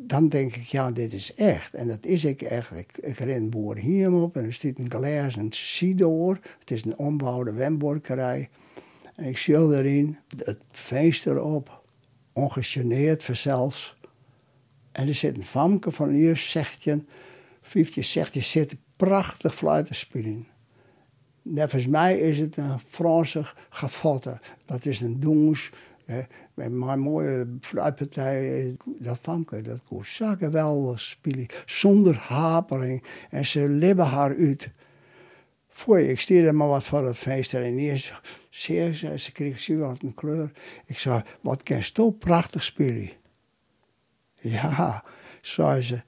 [0.08, 1.74] dan denk ik, ja, dit is echt.
[1.74, 2.72] En dat is ik echt.
[2.72, 6.40] Ik, ik ren boer hier op en er zit een glazen Sidor.
[6.60, 8.50] Het is een ombouwde wemborkerij.
[9.16, 11.84] En ik zie erin het venster op,
[12.34, 13.96] ongegeneerd zelfs.
[14.92, 17.04] En er zit een famke van hier, zegt je,
[17.62, 20.48] 50, zegt je, zit prachtig fluit te spelen.
[21.44, 24.40] Volgens mij is het een Franse gavotte.
[24.66, 25.70] Dat is een doens.
[26.70, 31.46] Mijn mooie fluitpartij, dat famke, dat kon zo geweldig spelen.
[31.66, 33.04] Zonder hapering.
[33.30, 34.70] En ze libben haar uit.
[35.70, 38.14] Voor ik stierde maar wat voor het feest en eerst
[38.50, 40.52] zeer, ze, ze kreeg zo een kleur.
[40.86, 43.12] Ik zei, wat kan je prachtig spelen?
[44.36, 45.04] Ja,
[45.42, 46.02] zei ze,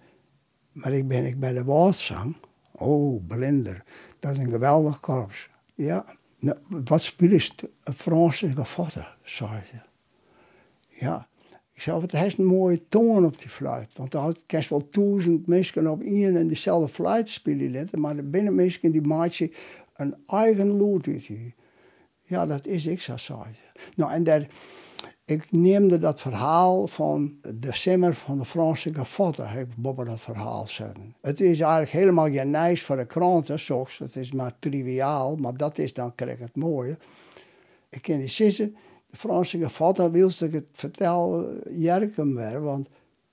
[0.71, 2.35] maar ik ben ik bij de woordzang.
[2.71, 3.83] Oh, blinder,
[4.19, 5.49] dat is een geweldig korps.
[5.75, 6.05] Ja,
[6.39, 7.55] nou, wat speel is
[7.95, 9.92] Franse gevatte, zei ze.
[11.03, 11.27] Ja,
[11.73, 13.93] ik zei, wat heeft een mooie toon op die fluit.
[13.95, 17.89] Want daar had wel duizend mensen op één en dezelfde fluit spelen.
[17.91, 19.51] Maar de binnenmensen die maken
[19.95, 21.07] een eigen lood.
[22.23, 23.15] Ja, dat is ik, zo
[23.95, 24.45] Nou, en dat,
[25.25, 30.67] ik neemde dat verhaal van de simmer van de Franse gevatten, heb Bobber dat verhaal
[30.67, 31.15] zetten.
[31.21, 33.97] Het is eigenlijk helemaal geen voor de kranten, soms.
[33.97, 36.97] Het is maar triviaal, maar dat is dan krijg het mooie.
[37.89, 38.73] Ik ken die
[39.17, 42.87] Franse gevatten, wilde ik het vertel Jerkem weer, want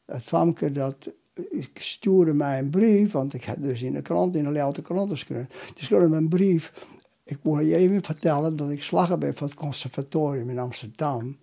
[0.04, 1.10] het famke dat
[1.50, 4.82] ik stuurde mij een brief, want ik had dus in de krant, in de Leeuwarden
[4.82, 5.48] krant geschreven.
[5.74, 6.86] Die stuurde me een brief.
[7.24, 11.36] Ik moet je even vertellen dat ik slagger ben van het conservatorium in Amsterdam.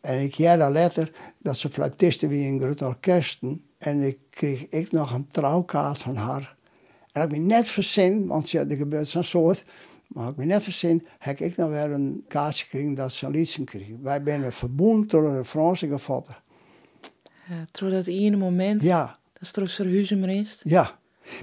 [0.00, 3.64] En ik jaar later dat ze fluitisten wie in grote orkesten.
[3.78, 6.56] En ik kreeg ik nog een trouwkaart van haar.
[7.12, 9.64] En ik me net verzin, want ja, er gebeurt zo'n soort.
[10.12, 13.64] Maar ik me net verzin, heb ik nog weer een kaartje gekregen dat ze liedsen
[13.64, 14.02] kregen.
[14.02, 16.36] Wij zijn verbonden door een Franse gevatten.
[17.48, 18.82] Ja, door dat ene moment.
[18.82, 19.06] Ja.
[19.32, 20.60] Dat is trouwens Huizen is.
[20.64, 21.00] Ja.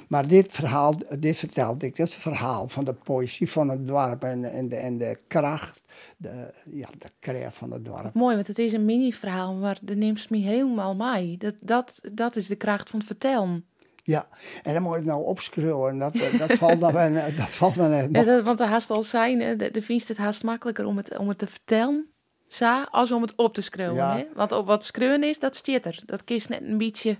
[0.07, 4.51] Maar dit verhaal, dit vertelde ik, het verhaal van de poëzie van het dorp en,
[4.51, 5.83] en, de, en de kracht,
[6.17, 8.13] de, ja, de kracht van het dorp.
[8.13, 11.37] Mooi, want het is een mini-verhaal, maar dat neemt me helemaal mee.
[11.37, 13.65] Dat, dat, dat is de kracht van het vertellen.
[14.09, 14.27] Ja,
[14.63, 15.97] en dan moet je het nou opschreeuwen.
[15.97, 17.91] Dat, dat valt dan wel, dat valt wel.
[17.91, 21.27] Ja, want de haast al zijn, de, de vindt het haast makkelijker om het, om
[21.27, 22.07] het te vertellen,
[22.47, 23.81] zo, als om het op te.
[23.93, 24.17] Ja.
[24.17, 24.27] Hè?
[24.35, 26.01] Want op wat schreeuwen is, dat stiert er.
[26.05, 27.17] Dat kiest net een beetje.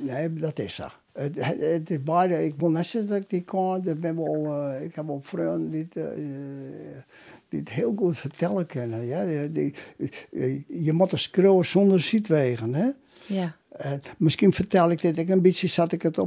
[0.00, 0.86] Nee, dat is zo.
[1.12, 3.86] Het, het, is beide, ik wil net zeggen dat ik die kan.
[3.86, 6.04] Ik, ben wel, uh, ik heb ook vrienden die, uh,
[7.48, 9.06] die het heel goed vertellen kunnen.
[9.06, 9.24] Ja?
[9.24, 12.74] Die, die, je moet er schreeuwen zonder zietwegen.
[12.74, 12.88] Hè?
[13.26, 13.56] Ja.
[13.84, 16.18] Uh, misschien vertel ik dit, ik een beetje zat ik het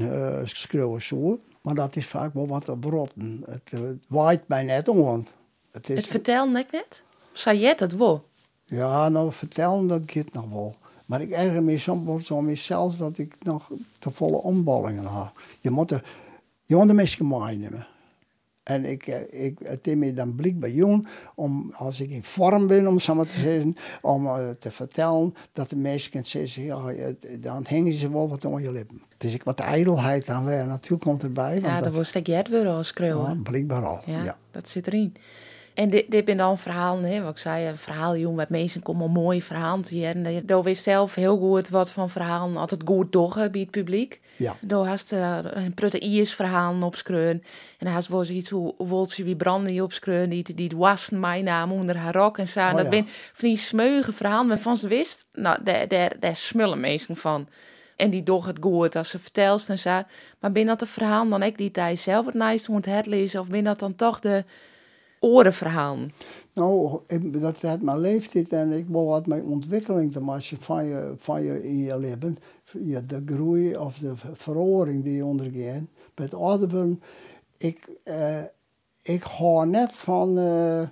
[0.00, 1.40] uh, schreeuwen zo.
[1.62, 3.42] Maar dat is vaak wel wat brotten.
[3.46, 5.26] Het, het waait mij net om.
[5.70, 7.02] Het, is, het vertellen ik net?
[7.32, 8.24] Zei je het wel?
[8.64, 10.76] Ja, nou vertellen dat gaat nog wel.
[11.06, 15.32] Maar ik erger me soms aan mezelf dat ik nog te volle omballingen heb.
[15.60, 16.02] Je moet de,
[16.64, 17.86] je moet de mensen meenemen.
[18.66, 22.24] En ik, eh, ik, het is me dan blik bij jong om, als ik in
[22.24, 26.28] vorm ben, om zo maar te zeggen, om uh, te vertellen dat de mensen kunnen
[26.28, 29.02] zeggen, ja, dan hangen ze wel wat aan je lippen.
[29.16, 31.60] Dus ik wat ijdelheid aan weer, natuurlijk komt erbij.
[31.60, 33.34] Ja, dat was ik jij weer al schreeuwen.
[33.34, 34.38] Ja, blijkbaar al, ja, ja.
[34.50, 35.14] Dat zit erin.
[35.76, 38.82] En dit, dit ben dan verhalen, hè, wat ik zei, een verhaal, jongen, met mensen
[38.82, 43.12] komen mooie verhalen te En daar wist zelf heel goed wat van verhalen altijd goed
[43.12, 44.20] doggen bij het publiek.
[44.36, 44.56] Ja.
[44.60, 47.42] Daar had uh, een prutte Iers verhalen opskreun.
[47.78, 51.72] En dan had wel iets hoe Woltje wie brandy opskreun, die, die was mijn naam
[51.72, 52.60] onder haar rok en zo.
[52.60, 52.90] Oh, dat ja.
[52.90, 53.58] ben van die
[54.12, 57.48] verhalen waarvan ze wist, nou, daar, daar, daar smullen mensen van.
[57.96, 60.02] En die doch het goed als ze vertelst en zo.
[60.40, 63.40] Maar ben dat de verhaal dan ik die tijd zelf het nice moet herlezen?
[63.40, 64.44] Of ben dat dan toch de
[65.20, 65.96] orenverhaal?
[66.52, 67.00] Nou,
[67.40, 71.42] dat het mijn leeftijd en ik wil wat mijn ontwikkeling te maken van je, van
[71.42, 72.36] je in je leven.
[73.06, 75.82] De groei of de verhoring die je ondergaat.
[76.14, 76.96] Het ouder
[77.58, 78.42] ik, uh,
[79.02, 80.38] ik hou net van...
[80.38, 80.82] Uh,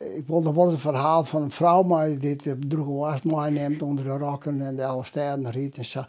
[0.00, 4.16] ik wilde wel een verhaal van een vrouw, maar dit droeg was neemt onder de
[4.16, 6.04] rokken en de oude riet en zo.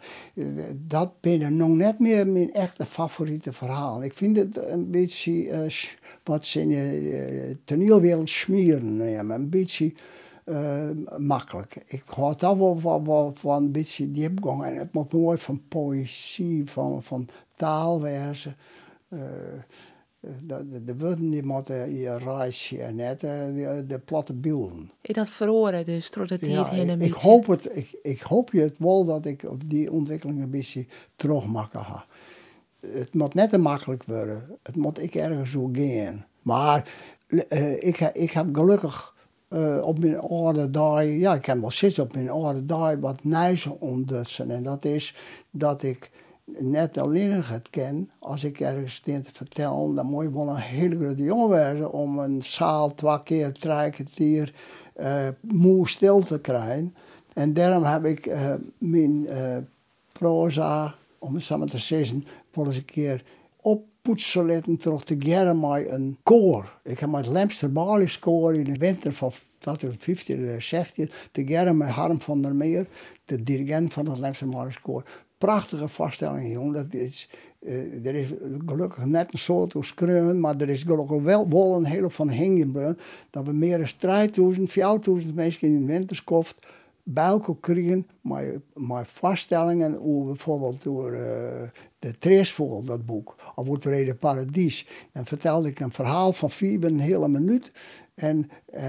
[0.76, 4.02] Dat ben nog net meer mijn echte favoriete verhaal.
[4.02, 5.60] Ik vind het een beetje uh,
[6.24, 9.36] wat ze in de toneelwereld smeren nemen.
[9.36, 9.94] Een beetje
[11.18, 11.76] makkelijk.
[11.86, 14.64] Ik hou daar wel van, van een beetje diepgang.
[14.64, 18.54] En het moet mooi van poëzie, van, van taalwijze.
[20.46, 24.90] De, de woorden die moeten je reisje en net de, de platte beelden.
[25.00, 28.20] Ik dat verhoren dus, doordat hij ja, het heen ik, ik hoop het, ik, ik
[28.20, 32.04] hoop je het wel dat ik op die ontwikkeling een beetje terugmaken ga.
[32.80, 34.58] Het moet net te makkelijk worden.
[34.62, 36.26] Het moet ik ergens zo gaan.
[36.42, 36.92] Maar
[37.28, 39.14] uh, ik, ik heb gelukkig
[39.48, 43.24] uh, op mijn oude dag, ja, ik heb wel steeds op mijn oude dag wat
[43.24, 44.50] nieuws ontdutsen.
[44.50, 45.14] En dat is
[45.50, 46.10] dat ik
[46.44, 50.96] net alleen het ken, als ik ergens te vertellen, dan moet je wel een hele
[50.96, 54.54] grote jongen wezen om een zaal twee keer, drie keer
[55.00, 56.94] uh, moe stil te krijgen.
[57.32, 59.56] En daarom heb ik uh, mijn uh,
[60.12, 63.24] proza, om het samen te zeggen, wel eens een keer
[63.60, 66.78] oppoetsen laten terug te geren met een koor.
[66.84, 71.88] Ik heb met Lemster Balis koor in de winter van 2015, 16, te geren met
[71.88, 72.86] Harm van der Meer,
[73.24, 75.04] de dirigent van het Lemster Balis koor
[75.46, 76.72] prachtige vaststelling, jongen.
[76.72, 77.28] Dat is,
[77.60, 78.28] uh, er is
[78.66, 82.96] gelukkig net een soort kreun, maar er is gelukkig wel, wel een hele van hingen.
[83.30, 86.66] Dat we meer dan 3000, 4000 mensen in de winterskoft
[87.02, 87.76] bij elkaar
[88.20, 91.18] met, met vaststellingen hoe bijvoorbeeld door uh,
[91.98, 94.86] de Treesvogel, dat boek, of het Rede Paradies.
[95.12, 97.72] Dan vertelde ik een verhaal van vier een hele minuut
[98.14, 98.82] en uh,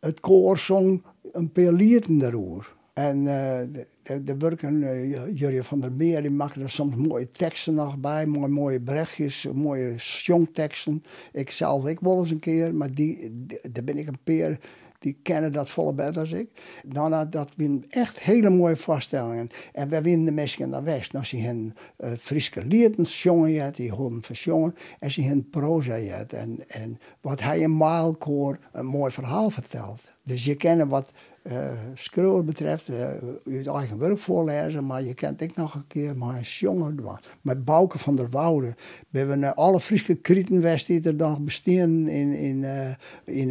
[0.00, 2.80] het koor zong een paar lieden daarover.
[2.92, 3.58] En uh,
[4.02, 8.26] de, de uh, Jurje van der Meer, die maken er soms mooie teksten nog bij.
[8.26, 11.02] Mooie, mooie berichtjes, mooie songteksten.
[11.32, 14.58] Ik zelf, ik wel eens een keer, maar die, daar ben ik een peer.
[14.98, 16.48] Die kennen dat volle bed als ik.
[16.88, 19.48] Nou, dat zijn echt hele mooie vaststellingen.
[19.72, 21.12] En wij winnen de mensen naar West.
[21.12, 24.74] Nou, ze hebben uh, Friese lieden die horen verzongen.
[24.98, 25.96] En ze hebben proza.
[26.28, 30.12] En, en wat hij in Maalkoor een mooi verhaal vertelt.
[30.22, 32.96] Dus je kent wat uh, betreft, uh,
[33.44, 36.98] je eigen werk voorlezen, maar je kent ik nog een keer mijn jongen,
[37.40, 38.74] met Bouke van der Woude.
[39.08, 40.14] We hebben uh, alle Friese
[41.04, 42.64] er nog bestaan in, in,
[43.24, 43.50] in,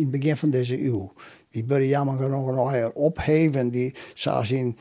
[0.00, 1.12] het begin van deze eeuw.
[1.50, 4.76] Die ben jammer nog opheven, die zoals in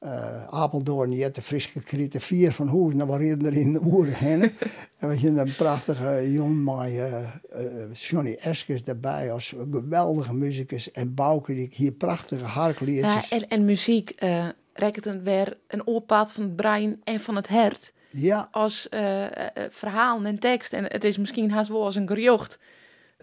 [0.00, 3.80] uh, Apeldoorn, je hebt de Friese Krieten vier van Hoes, dan waren er in de
[3.84, 4.42] oeren heen.
[4.98, 10.90] en we hebben een prachtige jong met uh, uh, Johnny Eskes erbij als geweldige muzikus.
[10.92, 13.12] En Bouke die hier prachtige harkliedjes.
[13.12, 17.36] Ja, en, en muziek uh, rekt het weer een oorpaad van het brein en van
[17.36, 17.92] het hart.
[18.10, 18.48] Ja.
[18.50, 18.88] Als
[19.70, 20.72] verhaal en tekst.
[20.72, 22.06] En het is misschien haast wel als een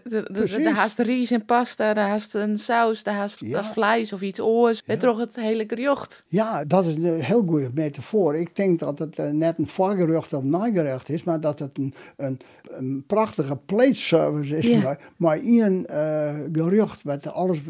[0.08, 0.64] gejocht.
[0.64, 3.64] Daar haast ries en pasta, daar haast een saus, daar haast ja.
[3.64, 4.82] vlees of iets oors.
[4.86, 4.96] Ja.
[4.96, 6.24] toch het hele gerecht.
[6.26, 8.36] Ja, dat is een heel goede metafoor.
[8.36, 11.94] Ik denk dat het uh, net een voorgerecht of nagerecht is, maar dat het een,
[12.16, 12.38] een,
[12.70, 14.66] een prachtige pleitservice is.
[14.66, 14.82] Ja.
[14.82, 17.60] Maar, maar uh, gerecht met alles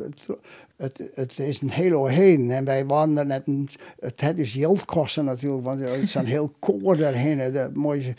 [0.76, 2.50] het, het is een hele heen.
[2.50, 6.26] En wij waren er net een, het, het is geldkosten natuurlijk, want het is een
[6.26, 7.52] heel koor daarheen.
[7.52, 8.14] De mooie,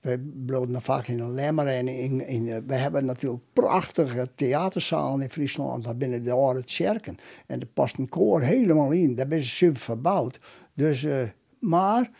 [0.00, 5.30] wij bloten vaak in een lemmer en in, in, we hebben natuurlijk prachtige theaterzalen in
[5.30, 7.16] Friesland, daar binnen de oude kerken.
[7.46, 10.40] En er past een koor helemaal in, daar is super verbouwd.
[10.74, 11.16] Dus, uh,
[11.58, 12.10] maar,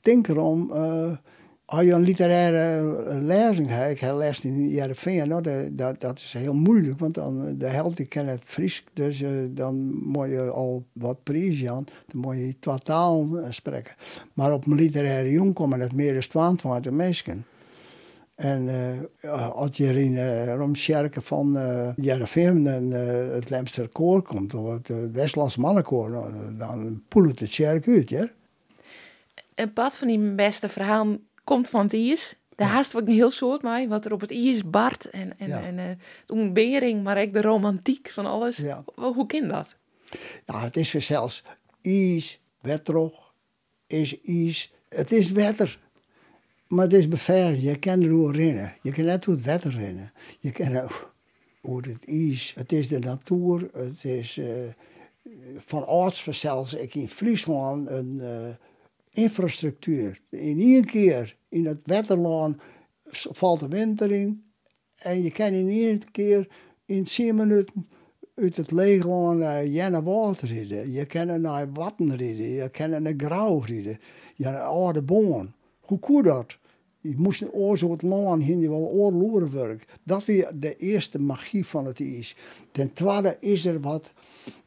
[0.00, 1.10] denk erom, uh,
[1.72, 5.28] als je een literaire eh, lezing hebt, ik heb les in Jereveen,
[5.72, 9.20] dat, dat is heel moeilijk, want dan, eh, de helft die kent het Fries, dus
[9.20, 13.94] uh, dan moet je al wat prijs dan moet je totaal uh, spreken.
[14.32, 17.46] Maar op een literaire jong komen het meer dan 22 mensen.
[18.34, 18.68] En
[19.24, 22.90] uh, als je in uh, van uh, Jereveen en
[23.32, 28.28] het Lemster koor komt, of het Westlands mannenkoor, dan poelt het kerk uit, ja.
[29.54, 32.36] Een pad van die beste verhaal komt van het IS.
[32.54, 35.48] Daar haast ik een heel soort mee, wat er op het IS bart en, en,
[35.48, 35.62] ja.
[35.62, 35.84] en uh,
[36.26, 38.56] de ontbering, maar ook de romantiek van alles.
[38.56, 38.84] Ja.
[38.94, 39.76] Hoe ken dat?
[40.44, 41.42] Ja, het is er zelfs
[41.80, 43.34] IS, wetrog,
[43.86, 44.72] is IS.
[44.88, 45.78] Het is wetter.
[46.66, 47.62] Maar het is beveiligd.
[47.62, 48.76] Je kan er hoe rennen.
[48.82, 50.12] Je kan net hoe het wetter rennen.
[50.40, 50.66] Je kan
[51.60, 52.52] hoe het is.
[52.56, 53.68] Het is de natuur.
[53.72, 54.46] Het is uh,
[55.56, 58.18] van ouds zelfs ik in Friesland een...
[58.20, 58.48] Uh,
[59.12, 60.20] infrastructuur.
[60.28, 62.56] In één keer in het wetterland
[63.10, 64.44] valt de winter in.
[64.96, 66.48] En je kan in één keer
[66.84, 67.88] in 10 minuten
[68.34, 70.92] uit het leegland naar Jenne Water rijden.
[70.92, 72.48] Je kan naar Watten rijden.
[72.48, 73.98] Je kan naar Grauw rijden.
[74.36, 75.54] Je naar oude bomen.
[75.80, 76.58] Hoe dat?
[77.00, 79.84] Je moest een oor zo het land heen, je wel oorloeren werk.
[80.02, 82.36] Dat is de eerste magie van het is.
[82.72, 84.12] Ten tweede is er wat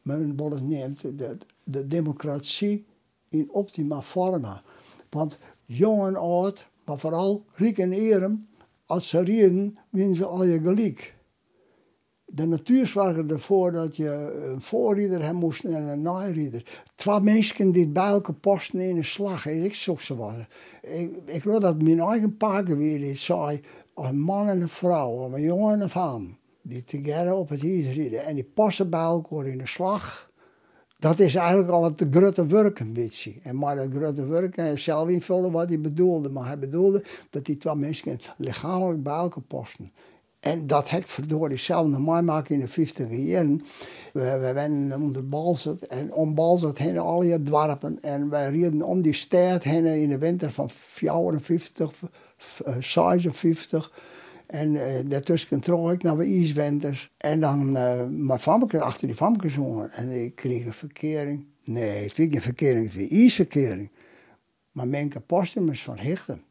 [0.02, 2.84] men wel eens neemt, de, de democratie
[3.28, 4.62] in optima forma.
[5.10, 8.48] Want jong en oud, maar vooral riek en erem,
[8.86, 11.14] als ze rieden, winnen ze al je gelijk.
[12.24, 16.82] De natuur zorgde ervoor dat je een voorrieder hebben moest en een najrieder.
[16.94, 19.46] Twee mensen die bij elkaar posten in een slag.
[19.46, 20.34] Ik zoek ze wat.
[20.82, 23.60] Ik, ik wil dat mijn eigen paken weer zei.
[23.94, 26.22] Een man en een vrouw, een jongen en een vrouw.
[26.62, 28.24] Die together op het ijs rieden.
[28.24, 30.30] En die passen bij elkaar in een slag
[31.06, 32.82] dat is eigenlijk al het grote werk.
[33.42, 36.28] En maar dat grote werk zelf invullen wat hij bedoelde.
[36.28, 39.92] Maar hij bedoelde dat die twee mensen lichamelijk bij elkaar passen.
[40.40, 43.62] En dat heb ik verdorie zelf nog maken in de 50 jaren.
[44.12, 48.02] We, we werden onder Balzert en om Balzert heen al je dwarpen.
[48.02, 51.92] En wij reden om die stad heen in de winter van 54,
[52.80, 53.90] 56.
[54.46, 57.10] En uh, daartussen trok ik naar de ijswinters.
[57.16, 59.90] En dan uh, mijn famke achter die famke zongen.
[59.90, 61.44] En ik kreeg een verkering.
[61.64, 63.90] Nee, het was geen verkering, het was ijsverkering.
[64.72, 65.12] Maar mijn
[65.68, 66.42] is van Hichten.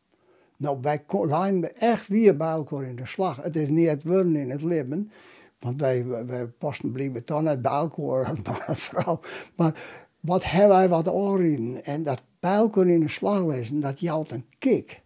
[0.58, 3.41] Nou, wij lijnen echt weer bij elkaar in de slag.
[3.41, 5.12] Het is niet het worden in het leven.
[5.60, 8.36] Want wij, wij passen blijven dan uit bij elkaar,
[8.68, 9.20] en vrouw.
[9.56, 9.84] Maar
[10.20, 14.32] wat hebben wij wat oren En dat bij elkaar in de slag lezen, dat jouwt
[14.32, 15.04] een kick.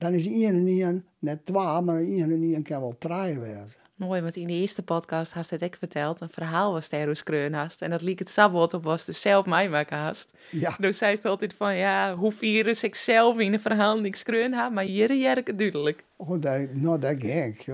[0.00, 3.78] Dan is één en één net twee, maar één en één kan wel draaien wezen.
[3.94, 6.20] Mooi, want in de eerste podcast had het ik verteld.
[6.20, 7.14] Een verhaal was daar hoe
[7.52, 7.82] hast.
[7.82, 10.32] En dat liep het sabot op was dus zelf mij maken haast.
[10.50, 10.74] Ja.
[10.78, 14.16] Dus zei het altijd van, ja, hoe vieren ik zelf in een verhaal die ik
[14.16, 16.04] skreun ha, maar hier jerk het duidelijk.
[16.16, 17.64] Oh, dat, nou, dat ging.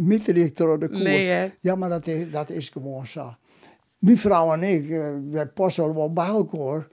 [0.00, 1.02] Mietdirecteur de koer.
[1.02, 1.50] Nee, hè?
[1.60, 3.34] Ja, maar dat is, dat is gewoon zo.
[3.98, 6.88] Mijn vrouw en ik, uh, wij passen wel bij elkaar.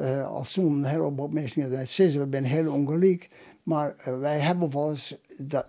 [0.00, 3.28] Uh, als zo'n heleboel mensen dat zeggen, we zijn heel ongelijk.
[3.62, 5.66] Maar uh, wij hebben wel eens, dat,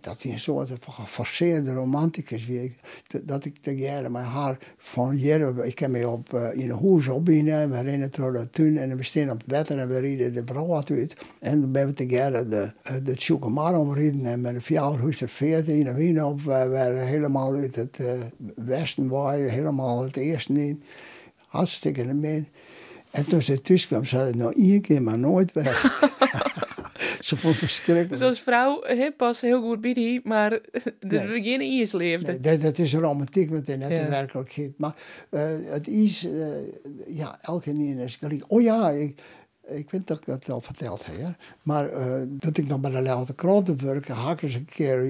[0.00, 2.74] dat een soort geforceerde romanticus wie
[3.22, 6.88] dat ik te jaren met haar van jaren, ik ken me op, uh, in een
[6.88, 9.98] huis opbinnen, we rennen door de tuin en we staan op het wetter en we
[9.98, 11.16] rieden de vrouw uit.
[11.40, 15.28] En dan ben we te jaren de, de Tjoekemar omreden en met een fjouwerhuis er
[15.28, 18.00] veertien in de wien op, we waren helemaal uit het
[18.54, 20.82] westen waaien, helemaal het eerste in.
[21.46, 22.48] Hartstikke mee.
[23.14, 26.00] En toen ze thuis kwam, zei ze, nou één keer maar nooit weg.
[27.20, 28.16] Ze vond verschrikkelijk.
[28.20, 30.50] Zoals vrouw he, pas heel goed bij die, maar
[31.00, 31.42] de nee.
[31.42, 32.26] geen ijs leefde.
[32.26, 34.08] Nee, dat, dat, is romantiek met net ja.
[34.08, 34.72] werkelijkheid.
[34.76, 34.94] Maar
[35.30, 36.46] uh, het is, uh,
[37.06, 38.44] ja, elke keer is gelijk.
[38.46, 39.20] Oh ja, ik,
[39.66, 41.36] ik weet dat ik het al verteld heb.
[41.62, 45.02] Maar uh, dat ik nog bij de Leeuwarden Kranten werk, had eens een keer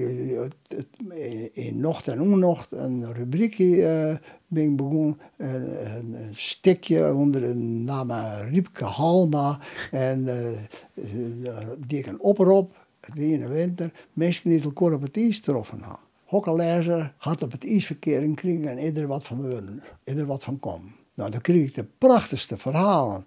[1.53, 5.19] in Nocht en Onnocht een rubriekje uh, begonnen.
[5.37, 8.11] Een, een, stikje onder de naam
[8.49, 9.59] Riepke Halma.
[9.91, 10.25] En
[11.87, 12.75] die ik een oproep,
[13.13, 15.99] weer in de winter, mensen niet elkaar op het ijs getroffen had.
[16.25, 20.95] Hokkenlezer had op het ijsverkeer in kring en ieder wat van ieder wat van kom.
[21.13, 23.25] Nou, dan kreeg ik de prachtigste verhalen.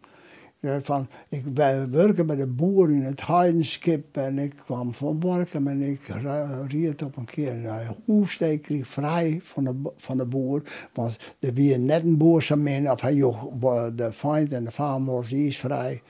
[0.61, 1.45] Van, ik
[1.91, 6.01] werken bij de boer in het heidenskip en ik kwam van werken en ik
[6.69, 10.63] riet op een keer naar Hoefsteek, vrij van de, van de boer.
[10.93, 13.49] Want er was net een boer samen, of hij joeg
[13.95, 16.03] de feind en de farmers, is vrij.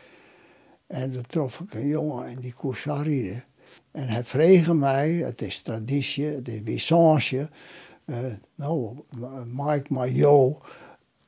[0.87, 3.45] En toen trof ik een jongen en die koers rieden.
[3.91, 7.49] En hij vroeg mij, het is traditie, het is wissange,
[8.05, 8.17] uh,
[8.55, 8.97] nou,
[9.53, 10.57] maak maar jou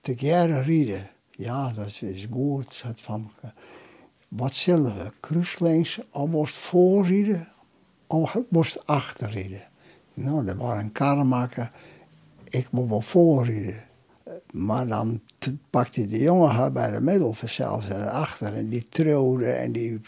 [0.01, 1.11] te jaren rieden.
[1.41, 3.53] Ja, dat is goed, zegt Famke.
[4.29, 5.13] Wat zullen we?
[5.21, 7.49] Kruislinks al moest voorrijden,
[8.07, 9.63] al moest achterrijden.
[10.15, 11.71] Nou, dat waren een karremaker.
[12.49, 13.85] Ik moet wel voorrijden.
[14.53, 15.21] Maar dan
[15.71, 18.55] pakte de jongen bij de middel zelfs en achter.
[18.55, 20.01] En die trouwde en die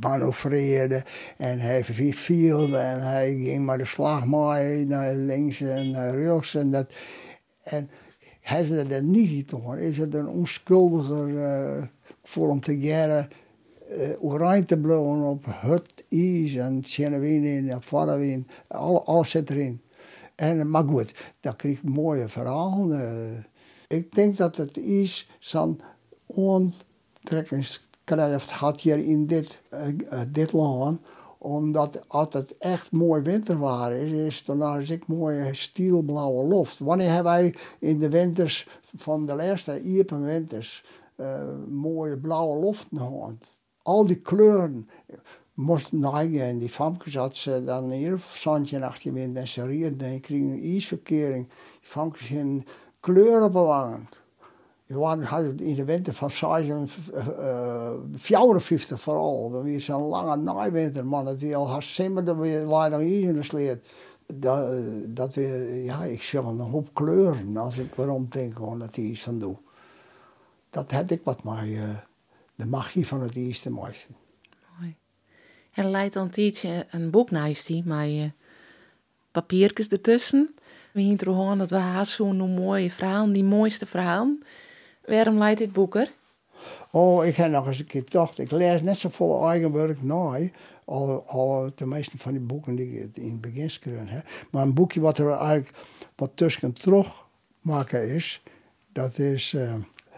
[0.00, 1.04] manoeuvreerde.
[1.36, 6.54] En hij viel en hij ging maar de slag maaien naar links en naar rechts.
[6.54, 6.94] En dat...
[7.62, 7.90] En,
[8.44, 11.82] hij ze dat niet gedaan, is het een onschuldiger uh,
[12.22, 13.28] voor om te jaren
[13.96, 18.46] uh, oranje te blowen op het ijs en Tjenewien en Vaderwien,
[19.04, 19.80] alles zit erin.
[20.34, 23.46] En, maar goed, dan kreeg mooie verhalen.
[23.88, 25.80] Ik denk dat het is zo'n
[26.26, 29.80] onttrekkingskracht had hier in dit, uh,
[30.28, 31.00] dit land
[31.44, 36.78] omdat als het echt mooi winterwaar is, is dan is ik mooie stielblauwe lucht.
[36.78, 40.84] Wanneer hebben wij in de winters van de laatste iepen winters
[41.16, 43.62] uh, mooie blauwe lucht gehad?
[43.82, 44.88] Al die kleuren
[45.54, 50.08] moesten neigen en die famkes had ze dan hier zandje achter wind en ze rierden
[50.08, 51.46] en kregen een ijsverkering.
[51.46, 52.66] Die famkes in
[53.00, 53.52] kleuren
[54.86, 59.50] We waren in de winter van 54 uh, vooral.
[59.50, 61.24] Dat was een lange naaimwinter, man.
[61.24, 63.78] Dat we al hartstikke dat we nog in de sleet.
[64.34, 64.82] Dat,
[65.16, 69.04] dat we, ja, ik zie een hoop kleuren als ik waarom denk gewoon dat hij
[69.04, 69.56] iets van doe.
[70.70, 71.82] Dat had ik wat maar uh,
[72.54, 74.08] de magie van het eerste mooiste.
[74.78, 74.96] Mooi.
[75.72, 78.24] En leidt dan tijdje een boek naast die, maar uh,
[79.30, 80.54] papiertjes ertussen.
[80.92, 84.36] We hier dat we haast zo'n mooie verhaal, die mooiste verhaal.
[85.06, 86.12] Waarom leidt dit boek er?
[86.90, 88.38] Oh, ik heb nog eens een keer gedacht.
[88.38, 90.38] Ik lees net zo vol eigen werk na.
[90.84, 94.46] Al, al de meeste van die boeken die ik in het begin schreef.
[94.50, 95.70] Maar een boekje wat er eigenlijk
[96.16, 97.26] wat tussen terug
[97.60, 98.42] maken is.
[98.92, 99.74] Dat is uh,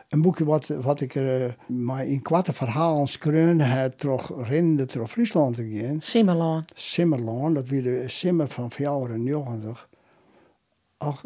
[0.09, 4.87] Een boekje wat, wat ik er uh, maar in kwarte verhalen schreeuwde het terug rinde
[4.87, 5.59] terug Friesland.
[5.99, 6.65] Simmerlaan.
[6.75, 9.89] Simmerlaan, dat weer de Simmer van 94.
[10.97, 11.25] Ach,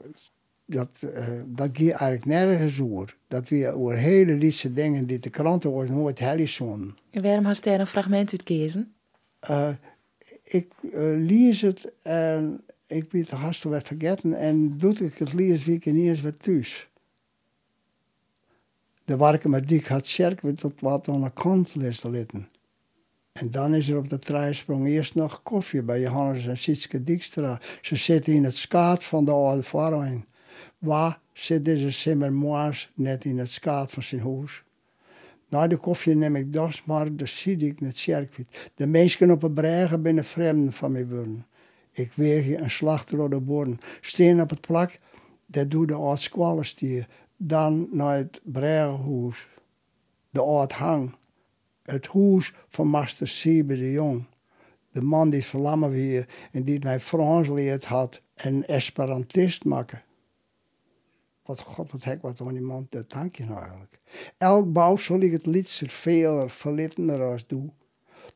[0.70, 3.16] dat, uh, dat ging eigenlijk nergens over.
[3.28, 6.96] Dat weer over hele lietse dingen die de kranten ooit nooit hellizoen.
[7.10, 8.84] En waarom had je daar een fragment uit?
[9.50, 9.68] Uh,
[10.44, 10.72] ik
[11.16, 15.76] lees het en ik ben het haast weer vergeten en doe ik het lees wie
[15.76, 16.90] ik niet eens weer thuis
[19.10, 22.48] de warke met dik had cirkel tot wat aan de kant litten.
[23.32, 27.60] En dan is er op de treisprong eerst nog koffie bij Johannes en Sietske Dijkstra.
[27.80, 30.20] Ze zitten in het skaat van de oude.
[30.78, 34.62] Waar zit deze Simmermoas net in het skaat van zijn huis?
[35.48, 38.70] Na de koffie neem ik das maar de zie ik het circuit.
[38.74, 41.46] De mensen op het bregen binnen vreemden van mij worden.
[41.92, 43.80] Ik weeg een slachtrode borden.
[44.00, 44.98] Steen op het plak,
[45.46, 47.06] dat doet de oude squallenstier.
[47.36, 49.48] Dan naar het Bregenhuis,
[50.30, 51.14] de oud hang.
[51.82, 54.24] Het huis van Master Siebe de Jong.
[54.92, 60.02] De man die verlammen weer en die mij Frans leerd had en Esperantist maken.
[61.44, 64.00] Wat god, wat hek, wat aan die man, dat dank je nou eigenlijk.
[64.38, 67.70] Elk bouw zal ik het liedst veler, verlittener als doe.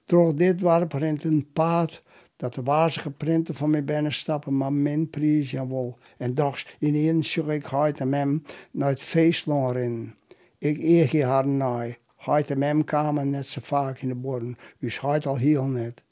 [0.05, 2.02] Door dit warp rent een paad
[2.36, 5.98] dat de wazige printen van mij binnen stappen, maar min prijs wel.
[6.16, 10.14] En dags ineens zoek ik uit en hem naar het feestloon in.
[10.59, 11.96] Ik eer je haar naai.
[12.16, 16.02] Heid en mem kwamen net zo vaak in de borden, dus heid al heel net.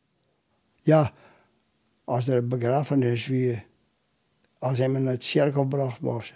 [0.80, 1.12] Ja,
[2.04, 3.62] als er een begrafenis wie,
[4.58, 6.34] als hij me naar het cirkel bracht was.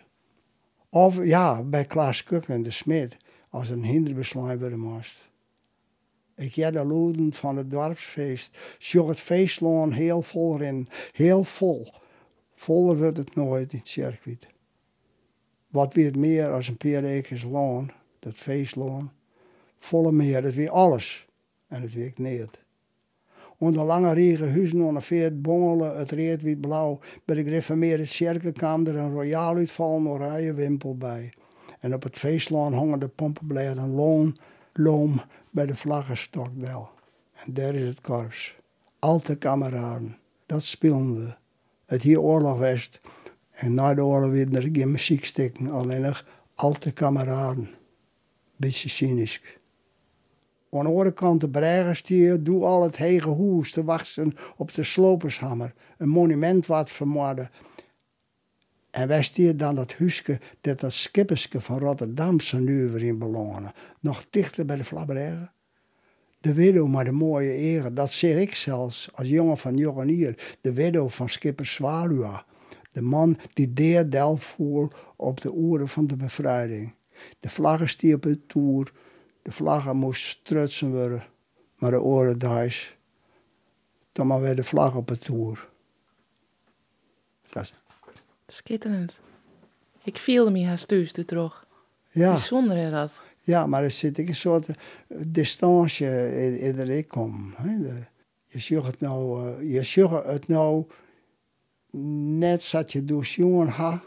[0.97, 3.16] Of ja, bij Klaas Kukken, de smid,
[3.51, 5.28] als een hinderbesluit worden moest.
[6.34, 8.59] Ik heb de loeden van het dorpsfeest.
[8.78, 10.88] Sjoch het feestloon heel vol in.
[11.12, 11.88] Heel vol.
[12.55, 14.47] Voller wordt het nooit in het circuit.
[15.68, 19.11] Wat weer meer als een paar loon, dat feestloon.
[19.78, 21.26] Volle meer, dat weer alles.
[21.68, 22.66] En het weet niet.
[23.59, 26.98] Onder lange regen huizen ongeveer bongelen, het reed wit blauw.
[27.24, 31.32] Bij de gereformeerde cirkel kwam er een royaal uitval oranje wimpel bij.
[31.80, 34.36] En op het feestloon hongen de pompenbladen loon,
[34.72, 36.90] loom bij de vlaggenstokdel.
[37.34, 38.57] En daar is het korps.
[38.98, 41.34] Alte kameraden, dat spelen we.
[41.86, 43.00] Het hier oorlog was
[43.50, 47.70] en na de oorlog weer er geen muziek steken, alleen nog alte kameraden.
[48.57, 49.42] Beetje cynisch.
[50.71, 54.83] Aan de andere kant de Bregenstier doe al het hege hoes te wachten op de
[54.83, 55.75] slopershammer.
[55.99, 57.51] Een monument wat vermoorden.
[58.91, 63.19] En wij stier dan dat huisje, dat dat skipperske van Rotterdam zijn nu weer in
[63.19, 63.73] belonen.
[64.01, 65.53] Nog dichter bij de Flabbergen.
[66.41, 70.57] De widow maar de mooie ere, dat zeg ik zelfs als jongen van Joranier.
[70.61, 72.45] De widow van skipper Zwaluwa.
[72.93, 76.95] De man die deer del voer op de oren van de bevrijding.
[77.41, 78.93] De vlaggen stier op het toer.
[79.47, 81.24] De vlaggen moest strutsen worden.
[81.76, 82.97] Maar de oren thuis.
[84.12, 85.68] Dan maar weer de vlag op het toer.
[87.51, 87.72] Dat
[88.47, 89.18] Schitterend.
[90.05, 91.66] Ik voelde me haast thuis de terug.
[92.11, 92.30] Ja.
[92.30, 93.20] Bijzonder is dat.
[93.40, 94.76] Ja, maar er zit een soort eh,
[95.26, 97.55] distantie in, in de kom.
[98.47, 100.84] Je zegt het nou, uh, je het nou
[102.38, 104.03] net zat je door jongen ha,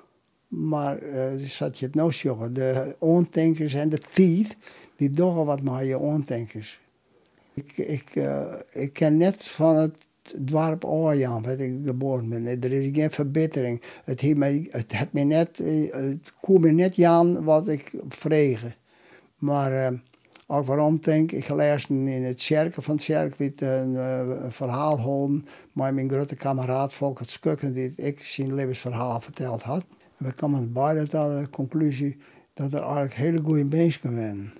[0.49, 2.53] maar uh, zat je het nou zeggen.
[2.53, 4.57] De ondenkers en de tijd,
[4.95, 6.79] die doen wat maar je ondenkers.
[7.53, 9.97] Ik, ik, uh, ik ken net van het
[10.35, 12.45] dorp Oorjan, waar ik geboren ben.
[12.45, 13.81] Er is geen verbetering.
[14.03, 18.75] Het heeft het me net, eh, het me net aan wat ik vregen.
[19.37, 19.99] Maar uh,
[20.47, 25.93] ook waarom denk ik gelezen in het cirkel van het circuit een, verhaal houden met
[25.93, 29.83] mijn grote kameraad Volkert Skukken, die ik zijn levensverhaal verteld had.
[30.19, 32.17] We kwamen beide tot de conclusie
[32.53, 34.51] dat er eigenlijk hele goede mensen zijn.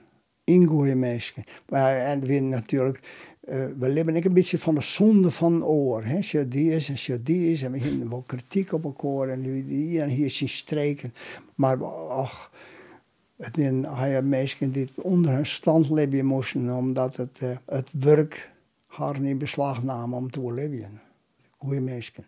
[0.44, 1.44] In goede mensen.
[1.70, 3.00] Maar, en we natuurlijk
[3.50, 6.04] uh, we leven een beetje van de zonde van oor.
[6.04, 6.16] Hè?
[6.16, 7.64] Als die is en als die is.
[7.64, 9.30] En we hebben wel kritiek op elkaar.
[9.30, 11.14] En hier en hier zien streken.
[11.56, 12.52] Maar ach,
[13.38, 16.76] het zijn mensen die onder hun stand leven moesten.
[16.76, 18.52] Omdat het, uh, het werk
[18.86, 21.02] haar niet beslag namen om te leven.
[21.58, 22.26] Goeie mensen.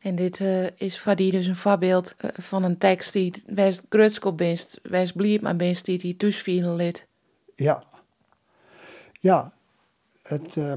[0.00, 4.36] En dit uh, is voor die dus een voorbeeld van een tekst die wijs grutskop
[4.36, 7.06] best, wijs blieb maar best die die toesvielen lid.
[7.54, 7.84] Ja.
[9.12, 9.52] Ja,
[10.30, 10.72] het, uh,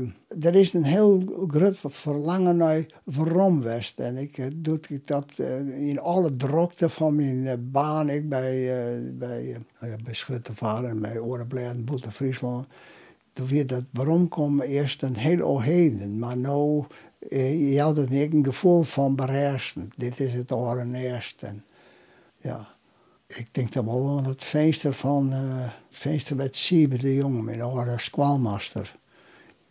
[0.45, 3.99] er is een heel groot verlangen naar Veromwest.
[3.99, 5.31] En ik uh, doe dat
[5.77, 8.09] in alle drukte van mijn eh, baan.
[8.09, 8.51] Ik bij,
[9.13, 12.67] bij, nou ja, bij Schuttervaar en bij Boete Friesland.
[13.33, 16.19] Toen weer dat waarom kwam eerst een heel oheden.
[16.19, 16.83] Maar nu
[17.29, 19.89] je had het meer een gevoel van beheersen.
[19.97, 21.43] Dit is het allereerst.
[21.43, 21.63] En,
[22.37, 22.67] ja.
[23.27, 27.61] ik denk dat wel aan het feester van, uh, feester met Siebe de Jong, mijn
[27.61, 28.95] oude squalmaster.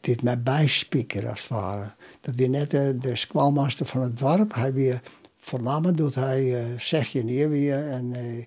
[0.01, 1.95] Dit met bijspieken als het ware.
[2.21, 4.55] Dat weer net de, de squalmaster van het dorp.
[4.55, 5.03] Hij weer
[5.39, 8.45] verlammen doet hij uh, zeg je neer weer en uh,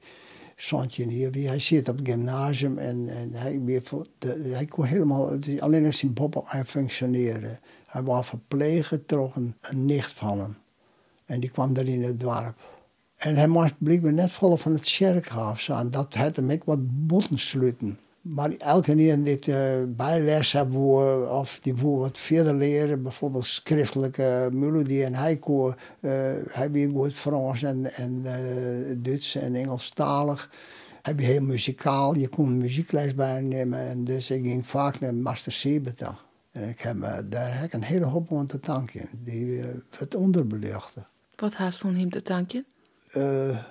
[0.56, 1.48] Santje hier weer.
[1.48, 3.84] Hij zit op het gymnasium en, en hij, weer,
[4.18, 7.60] de, hij kon helemaal, alleen als zijn bobbel aan functioneren.
[7.96, 10.56] Hij was verpleger, toch een, nicht van hem.
[11.26, 12.56] En die kwam daar in het dorp.
[13.16, 15.90] En hij moest blijkbaar net vol van het kerkhuis aan.
[15.90, 18.00] Dat had hem ik wat botten sluiten.
[18.22, 19.56] Maar elke keer dit uh,
[19.88, 25.04] bijles hebben of die wil wat verder leren, bijvoorbeeld schriftelijke melodie.
[25.04, 26.12] En hij kon, uh,
[26.50, 30.50] hij weer goed Frans en, en uh, Duits en Engelstalig.
[31.02, 33.80] Hij was heel muzikaal, je kon muziekles bij nemen.
[33.80, 36.25] En dus ik ging vaak naar Master Sebeta.
[36.56, 36.98] En ik heb,
[37.30, 39.62] daar heb ik een hele hoop aan te danken, die
[39.98, 41.08] het onderbelichten.
[41.36, 42.66] Wat haast toen hem te danken?
[43.18, 43.64] Uh,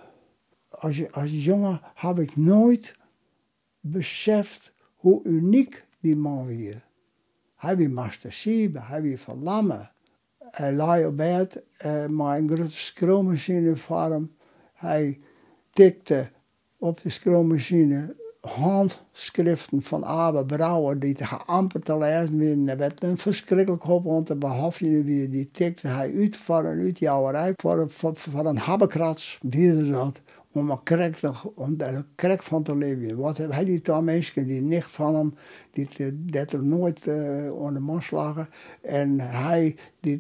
[0.69, 2.95] als, als jongen heb ik nooit
[3.81, 6.75] beseft hoe uniek die man was.
[7.55, 9.91] Hij was mastersiebe, hij was verlammen.
[10.39, 14.37] Hij lag op bed uh, met een grote schroomachine voor hem.
[14.75, 15.21] Hij
[15.71, 16.31] tikte
[16.79, 22.69] op de schroomachine handschriften van Abe Brouwer die te amper te lezen werden.
[22.69, 25.31] Er werd een verschrikkelijk hoop rond de weer.
[25.31, 30.21] Die tikte hij uit voor een uitjouwerij, voor, voor, voor een habbekrats, die dat.
[30.53, 31.21] Om een krek,
[31.55, 33.17] om er krek van te leven.
[33.17, 35.35] Wat heb hij die twee die nicht van hem,
[35.71, 35.89] die
[36.27, 38.49] dat er nooit uh, onder de man slagen.
[38.83, 40.19] En hij, die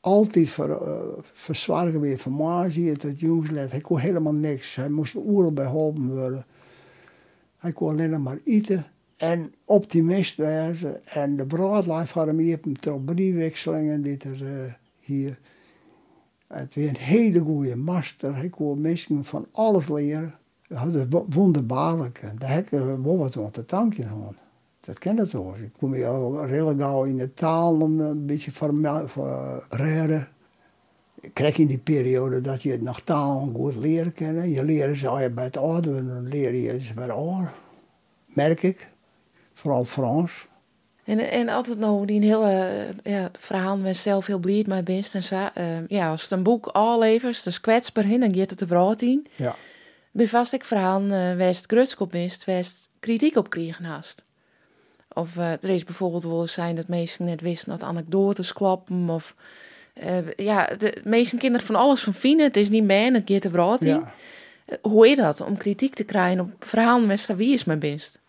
[0.00, 0.68] altijd ver,
[1.70, 3.70] uh, weer van Mazie, het jongsled.
[3.70, 4.74] Hij kon helemaal niks.
[4.74, 6.46] Hij moest overal beholpen worden.
[7.62, 8.86] Hij kon alleen maar eten
[9.16, 11.06] en optimist wezen.
[11.06, 12.58] En de broodlijf had hem hier
[12.92, 13.16] op
[14.02, 15.38] die er uh, hier.
[16.46, 18.36] Het was een hele goede master.
[18.36, 20.34] Hij kon mensen van alles leren.
[20.68, 22.22] Dat is wonderbaarlijk.
[22.38, 22.70] Daar heb ik
[23.02, 24.36] wel wat aan te danken aan.
[24.80, 25.56] Dat ken het toch.
[25.56, 28.52] Ik kom hier al redelijk gauw in de taal een beetje
[29.08, 30.20] voor reden.
[30.20, 30.28] Ik
[31.32, 34.50] krijg in die periode dat je nog taal goed leren kennen.
[34.50, 37.52] Je leert ze je bij het ouder, dan leer je ze bij oor.
[38.26, 38.90] Merk ik.
[39.52, 40.46] Vooral Frans.
[41.04, 45.22] En, en altijd nog die hele ja, verhaal met zelf heel blij met best en
[45.22, 45.48] zo.
[45.58, 48.66] Uh, ja, als het een boek al levert, dus kwetsbaar in, dan gaat het er
[48.66, 49.26] brood in.
[49.36, 49.54] Ja.
[50.10, 54.24] Ben vast ik verhaal uh, west grutskop mist, west kritiek op kregen haast.
[55.12, 59.34] Of uh, er is bijvoorbeeld wel zijn dat mensen net wisten dat anekdotes kloppen of
[60.36, 62.46] ja, de meeste kinderen van alles van vinden.
[62.46, 63.94] Het is niet mijn, het gaat er brood in.
[63.94, 64.12] Ja.
[64.82, 68.20] Hoe is dat om kritiek te krijgen op verhalen met wie is mijn best?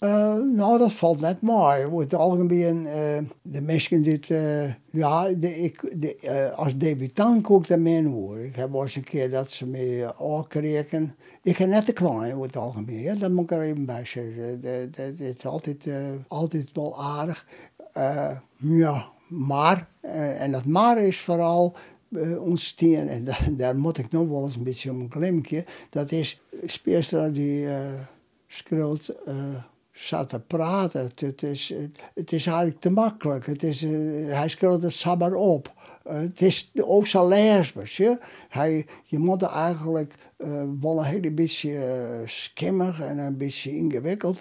[0.00, 1.84] Uh, nou, dat valt net mooi.
[1.84, 7.62] Over het algemeen, uh, de mensen dit, uh, ja, de, ik, de, als debutant kook
[7.62, 8.38] ik dat mee hoor.
[8.38, 11.14] Ik heb eens een keer dat ze me aankreken.
[11.42, 14.04] Ik heb net te klein over het algemeen, ja, dat moet ik er even bij
[14.04, 14.60] zeggen.
[14.96, 15.88] Het is altijd,
[16.28, 17.46] altijd wel aardig.
[18.56, 19.88] ja, maar,
[20.38, 21.76] en dat maar is vooral
[22.08, 25.64] uh, ontstaan, en daar, daar moet ik nog wel eens een beetje om klimkje.
[25.90, 27.76] Dat is speelster die uh,
[28.46, 31.10] schreeuwt, uh, te praten.
[31.14, 31.74] Het, is,
[32.14, 33.46] het, is eigenlijk te makkelijk.
[33.46, 35.72] Het is, hij schreeuwt het sabber op.
[36.08, 37.96] het is ook zo lesbisch.
[37.96, 38.18] Je,
[38.48, 40.14] hij, je moet eigenlijk
[40.80, 44.38] wel een hele beetje skimmig en een beetje ingewikkeld.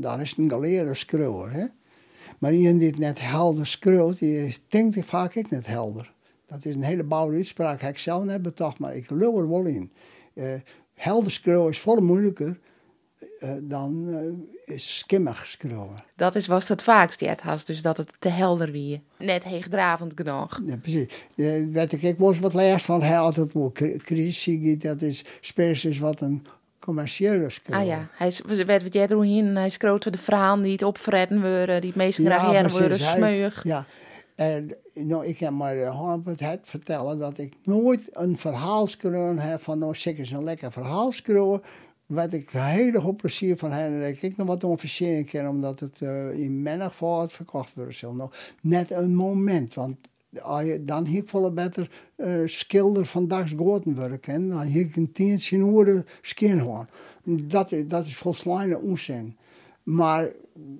[0.00, 1.72] Dan is het een geleerde schreeuwer.
[2.38, 6.14] Maar iemand die het net helder schreeuwt, die denkt vaak ik net helder.
[6.46, 9.48] Dat is een hele bouwde uitspraak, heb ik zelf net betocht, maar ik lul er
[9.48, 9.92] wel in.
[10.34, 10.54] Uh,
[10.94, 12.58] helder schreeuwen is veel moeilijker
[13.40, 14.08] uh, dan
[14.66, 16.04] uh, skimmig schreeuwen.
[16.16, 17.30] Dat is was het vaakst, die
[17.64, 19.02] dus dat het te helder wie.
[19.18, 20.60] Net heegdravend genoeg.
[20.66, 21.26] Ja, precies.
[21.34, 25.24] Uh, weet ik, ik was wat leers van hij altijd wel crisis, dat is
[25.54, 26.46] precies wat een
[26.86, 27.82] commerciële schreeuwen.
[27.82, 31.80] Ah ja, hij werd wat jij doorheen, hij schreeuwt de verhalen die het opfredden worden,
[31.80, 33.64] die het meest graag ja, worden, smeuig.
[33.64, 33.86] Ja,
[34.34, 35.76] en nou, ik heb maar
[36.36, 41.12] het vertellen dat ik nooit een verhaal schreeuwen heb van nou zeker een lekker verhaal
[41.12, 41.60] schreeuwen.
[42.06, 43.90] Wat ik hele hoop plezier van heb.
[43.90, 48.02] En dat ik nog wat onversieren kan, omdat het uh, in mijn geval verkocht wordt.
[48.02, 48.30] Nou,
[48.60, 49.96] net een moment, want
[50.80, 54.48] dan hier ik volle beter uh, schilder van dags goten werken.
[54.48, 56.62] Dan hier ik een tientje uur skin.
[57.24, 59.36] Dat, dat is volslagen onzin.
[59.82, 60.32] Maar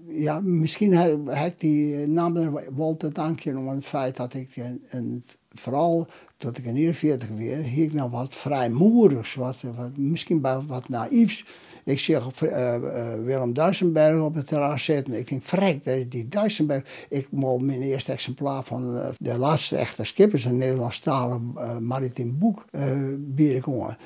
[0.09, 0.93] ja, misschien
[1.29, 4.57] heb, die naam wel te danken om het feit dat ik
[4.89, 10.41] een, vooral tot ik in 41 weer, hier ik nou wat vrijmoedigs, wat, wat, misschien
[10.67, 11.45] wat naïefs.
[11.87, 15.15] Ik zeg uh, uh, Willem Duisenberg op het terras zitten.
[15.15, 17.07] Ik denk, vrek, die Duisenberg.
[17.09, 21.39] Ik moet mijn eerste exemplaar van uh, de laatste echte skippers, een Nederlandstalig
[21.81, 22.83] maritiem boek, uh,
[23.19, 23.97] bieden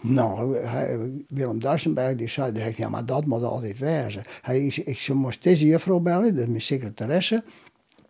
[0.00, 0.58] Nou,
[1.28, 4.22] Willem Duisenberg die zei direct, ja, maar dat moet altijd wezen.
[4.42, 7.44] Hij is, ik moest deze juffrouw bellen, dat is mijn secretaresse.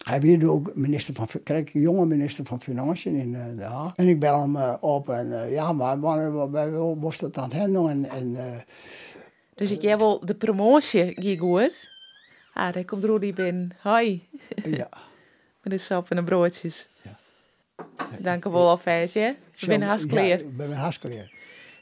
[0.04, 3.92] Hij werd ook minister van, kreeg een jonge minister van Financiën in uh, Den Haag.
[3.96, 7.58] En ik bel hem uh, op en uh, ja, maar wanneer was dat aan het
[7.58, 8.10] handelen?
[8.10, 8.64] En, en,
[9.54, 11.88] dus ik jij wel de promotie ging goed.
[12.52, 13.70] Ah, daar komt Rudy binnen.
[13.80, 14.28] Hoi.
[14.64, 14.88] Ja.
[15.62, 16.88] Met de sap en de broodjes.
[17.02, 17.18] Ja.
[18.20, 19.28] Dank u wel alvast, hè?
[19.28, 21.28] Ik ben hartstikke Ja, ik ben hartstikke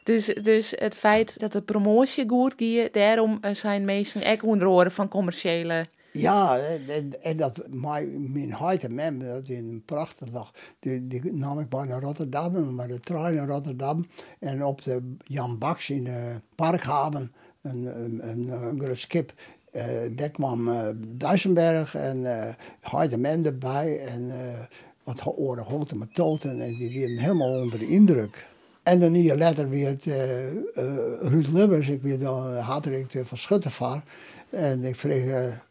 [0.09, 5.09] dus, dus het feit dat de promotie goed ging, daarom zijn mensen echt onderhoren van
[5.09, 5.87] commerciële...
[6.21, 8.55] Ja, en, en dat mijn, mijn
[8.89, 10.53] mem, dat is een prachtige dag.
[10.81, 14.07] Die, die nam ik bij naar Rotterdam, maar de trein naar Rotterdam.
[14.39, 19.33] En op de Jan Baks in de Parkhaven, een, een, een, een groot schip.
[19.73, 19.83] Uh,
[20.33, 22.49] kwam uh, Duisenberg en uh,
[22.81, 23.99] Heideman erbij.
[24.07, 24.35] En uh,
[25.05, 26.61] wat oren grote metoten.
[26.61, 28.47] En die werden helemaal onder de indruk.
[28.83, 30.61] En dan hier later weer het uh, uh,
[31.21, 33.27] Ruud Lubbers, ik ben dan hartdirecteur
[33.71, 34.03] van.
[34.51, 35.63] En ik kreeg,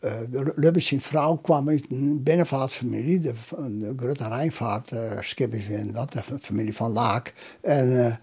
[0.00, 6.12] uh, uh, Lubbers vrouw kwam uit een binnenvaartfamilie, de, de grote Rijnvaartschip is in dat,
[6.12, 7.32] de familie van Laak.
[7.60, 8.20] En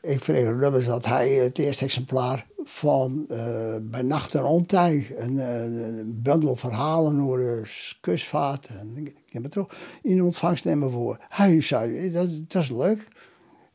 [0.00, 6.20] ik kreeg Lubbers dat hij het eerste exemplaar van uh, bij Nacht en Ontij, een,
[6.22, 7.62] bundel verhalen over de
[8.00, 8.66] kustvaart.
[8.66, 9.68] En ik heb het toch
[10.02, 11.18] in ontvangst nemen voor.
[11.28, 13.08] Hij zei, dat, dat is leuk.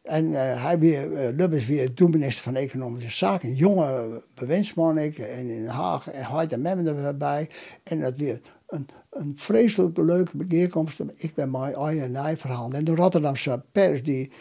[0.02, 3.50] En uh, hij weer, uh, Lubbers weer toen minister van Economische Zaken.
[3.50, 5.18] Een jonge bewindsman ik.
[5.18, 6.10] En in Den Haag.
[6.12, 7.50] En hij en Memmen erbij.
[7.84, 11.00] En dat weer een, een vreselijk leuke bijeenkomst.
[11.16, 12.72] Ik ben mijn eigen verhaal.
[12.72, 14.32] En de Rotterdamse pers die,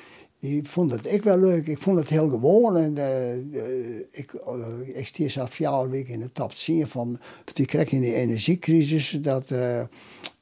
[0.41, 1.67] die vond het ik wel leuk.
[1.67, 2.77] Ik vond het heel gewoon.
[2.77, 7.19] En uh, ik, uh, ik stier zelf vier week in de top 10 van...
[7.53, 9.89] Die kreeg in die energiecrisis dat de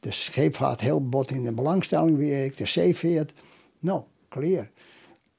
[0.09, 2.45] scheepvaart heel bot in de belangstelling weer.
[2.45, 3.33] Ik de zeeveert.
[3.79, 4.71] Nou, clear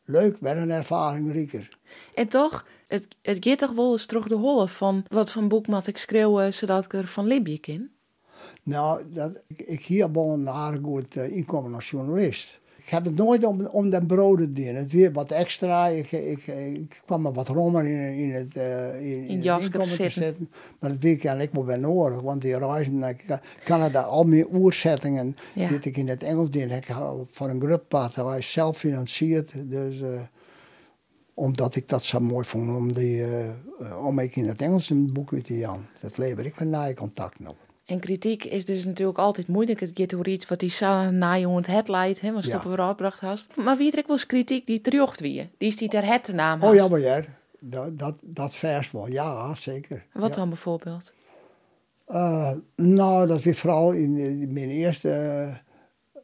[0.08, 1.78] leuk, met een ervaring rieker.
[2.14, 5.68] En toch, het, het gaat toch wel eens terug de holle van wat van boek
[5.68, 7.92] moet ik schreeuwen zodat ik er van Libië ken?
[8.64, 12.60] Nou, dat, ik, ik hier wel een aardig goed uh, inkomen als journalist.
[12.88, 14.76] Ik heb het nooit om, om de broden doen.
[14.76, 15.88] Het weer wat extra.
[15.88, 19.96] Ik, ik, ik kwam er wat rommel in, in het, uh, in, in, het inkomen
[19.98, 20.50] te zetten.
[20.80, 22.22] Maar dat weekend ik wel bij nodig.
[22.22, 23.16] Want die reizen naar
[23.64, 25.68] Canada, al meer oerzettingen ja.
[25.68, 26.72] die ik in het Engels deed.
[26.72, 26.86] Ik
[27.28, 29.52] van een groep waar zelf financierd.
[29.70, 30.20] Dus uh,
[31.34, 33.18] omdat ik dat zo mooi vond om, die,
[33.82, 35.86] uh, om ik in het Engels een boek uit te jan.
[36.02, 37.67] Dat lever ik met naai contact op.
[37.88, 39.80] En kritiek is dus natuurlijk altijd moeilijk.
[39.80, 42.78] Het gaat over iets wat die na je het headlight, hè, wat je ja.
[42.78, 43.56] uitbracht hast.
[43.56, 45.50] Maar wie er wel kritiek die terjocht wie?
[45.58, 47.22] Die is die ter het naam Oh ja, maar ja,
[47.60, 50.06] dat, dat, dat vers wel, ja, zeker.
[50.14, 50.36] Wat ja.
[50.36, 51.14] dan bijvoorbeeld?
[52.12, 55.10] Uh, nou, dat weer vooral in, in mijn eerste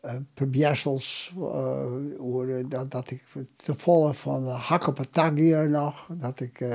[0.05, 3.23] uh, probeersels, uh, dat, dat ik
[3.55, 6.65] te volle van hak op het tag hier nog, dat ik...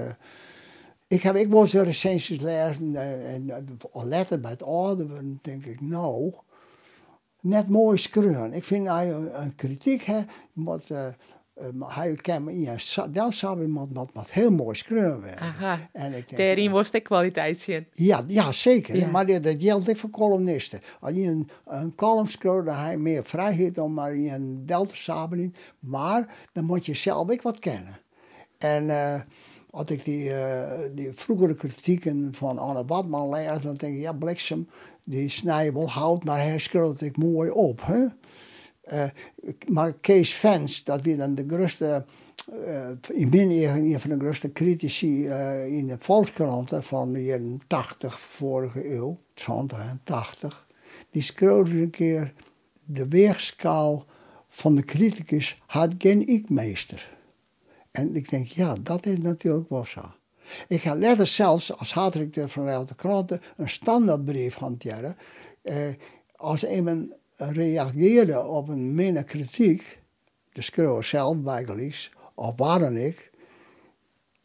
[1.09, 5.07] Ik heb ik moest recensies lezen en, en letten bij het oude,
[5.43, 6.33] denk ik, nou,
[7.41, 8.53] net mooi schreeuwen.
[8.53, 10.21] Ik vind hij een, een kritiek, hè,
[10.53, 11.07] moet, uh,
[11.63, 12.77] um, hij kan ja,
[13.11, 15.39] dan zou iemand wat, wat heel mooi schreeuwen.
[15.39, 17.87] Aha, en ik denk, daarin was de kwaliteit zien.
[17.93, 18.97] Ja, ja zeker.
[18.97, 19.07] Ja.
[19.07, 20.81] Maar dat, dat geldt ook voor columnisten.
[21.01, 24.67] Als je een, een column schreeuwt, dan heb je meer vrijheid om maar in een
[24.67, 25.55] delta samen in.
[25.79, 27.99] Maar dan moet je zelf ook wat kennen.
[28.59, 28.85] En...
[28.85, 29.21] Uh,
[29.79, 30.31] als ik die,
[30.95, 34.69] die vroegere kritieken van Anne Badman lees, dan denk ik, ja, Bliksem,
[35.05, 37.81] die snijdt wel maar hij schreeuwt ik mooi op.
[37.85, 38.05] Hè?
[38.93, 39.05] Uh,
[39.69, 42.05] maar Kees Fans, dat weer dan de grootste,
[42.67, 45.29] uh, ik ben een van de grootste critici
[45.67, 50.67] in de Volkskranten van de jaren 80 vorige eeuw, 20 en 80,
[51.11, 52.33] die schreeuwde een keer,
[52.85, 54.05] de weegschaal
[54.49, 57.18] van de criticus had geen ik-meester.
[57.99, 60.01] En ik denk, ja, dat is natuurlijk wel zo.
[60.69, 65.17] Ik ga later zelfs als hoofdredacteur van de Kranten een standaardbrief hanteren.
[65.63, 65.89] Eh,
[66.37, 69.99] als iemand reageerde op een minder kritiek,
[70.53, 73.31] de schreeuwer zelf bijgeliefd, of waar dan ik,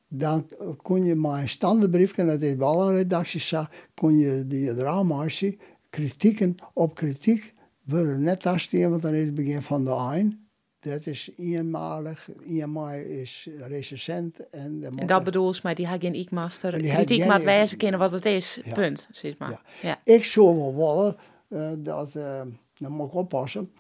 [0.08, 0.50] dan
[0.82, 3.56] kon je maar een standaardbrief, en dat is bij alle redacties
[3.94, 9.62] kon je die dramatie, kritieken op kritiek, willen net afsturen, want dan is het begin
[9.62, 10.43] van de eind.
[10.84, 12.30] Dat is eenmalig.
[12.46, 14.50] IMI is recensent.
[14.50, 16.78] En, en dat bedoelt maar die had geen ik-master.
[16.78, 18.60] Kritiek maar wijzen kennen wat het is.
[18.64, 18.74] Ja.
[18.74, 19.08] Punt.
[19.12, 19.50] Zeg maar.
[19.50, 19.62] Ja.
[19.82, 20.14] ja.
[20.14, 21.18] Ik zou wel willen
[21.48, 22.42] uh, dat, uh,
[22.74, 23.72] dan moet ik oppassen,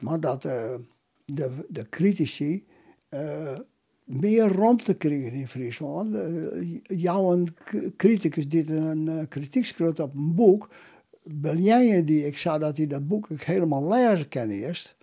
[0.00, 0.74] maar dat uh,
[1.24, 2.66] de, de critici
[4.04, 6.16] meer ruimte krijgen in Friesland.
[6.82, 7.56] jouw een
[7.96, 10.68] criticus die een kritiek schreeuwt op een boek,
[11.22, 14.96] ben jij die, ik zou dat hij dat boek helemaal lezen kan eerst.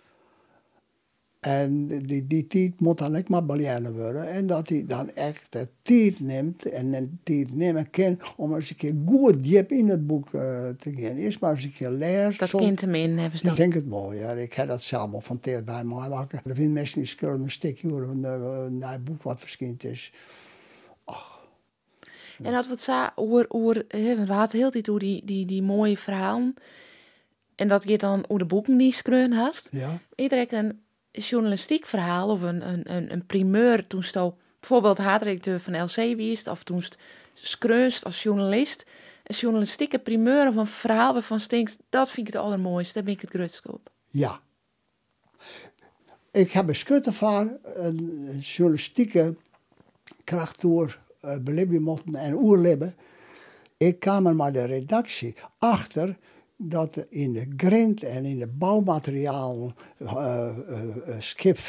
[1.46, 4.28] En die, die tijd moet dan ook maar beleiden worden.
[4.28, 8.70] En dat hij dan echt de tijd neemt en de tijd nemen kan om eens
[8.70, 11.16] een keer goed diep in het boek uh, te gaan.
[11.16, 12.38] Eerst maar eens een keer lezen.
[12.38, 14.32] Dat kind hem in, hebben ze Ik denk het mooi, ja.
[14.32, 16.40] Ik heb dat zelf al van tijd bij mij maken.
[16.44, 18.24] Er zijn mensen die schrijven een stukje over een,
[18.82, 20.12] een boek wat verschijnd is.
[21.04, 21.40] Ach.
[22.42, 25.96] En dat wat zo, oer, oer, we hadden heel tijd over die, die, die mooie
[25.96, 26.54] verhalen.
[27.54, 29.68] En dat je dan over de boeken die schreeuwen hast.
[29.70, 29.98] Ja.
[30.14, 30.84] Iedereen een
[31.16, 33.86] journalistiek verhaal of een, een, een, primeur.
[33.86, 36.82] Toen sto bijvoorbeeld haatredacteur van LC wist of toen
[37.34, 38.84] skreunst als journalist.
[39.22, 43.12] Een journalistieke primeur of een verhaal waarvan stinkt dat vind ik het allermooiste daar ben
[43.12, 43.90] ik het grootste op.
[44.06, 44.40] Ja.
[46.30, 49.34] Ik heb een van een journalistieke
[50.24, 52.96] kracht door uh, en oerlibben
[53.76, 56.16] ik kwam er maar de redactie achter
[56.56, 60.48] dat in de grind en in de bouwmateriaal uh,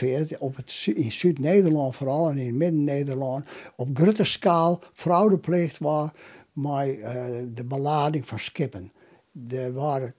[0.01, 6.09] uh, op het, in Zuid-Nederland vooral en in Midden-Nederland, op grote schaal fraude pleegt was
[6.53, 6.99] met
[7.55, 8.91] de belading van skippen.
[9.49, 10.13] Er waren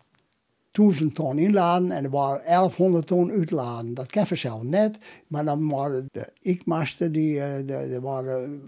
[0.71, 3.95] 1000 ton inladen en er waren 1100 ton uitladen.
[3.95, 8.63] Dat ken je zelf net, maar dan waren de ikmasten die, de, de waren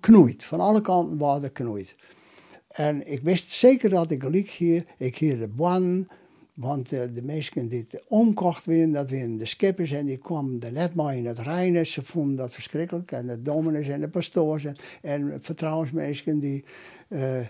[0.00, 0.44] knoeid.
[0.44, 1.94] Van alle kanten waren knoeid.
[2.74, 4.84] En ik wist zeker dat ik liep hier.
[4.98, 6.08] Ik hier de ban.
[6.54, 10.62] Want uh, de mensen die het omkocht weer, dat weer de skippers en die kwamen
[10.72, 11.86] net maar in het Rijnen.
[11.86, 13.12] Ze vonden dat verschrikkelijk.
[13.12, 16.64] En de dominees en de pastoors en, en vertrouwensmensen die,
[17.08, 17.46] uh,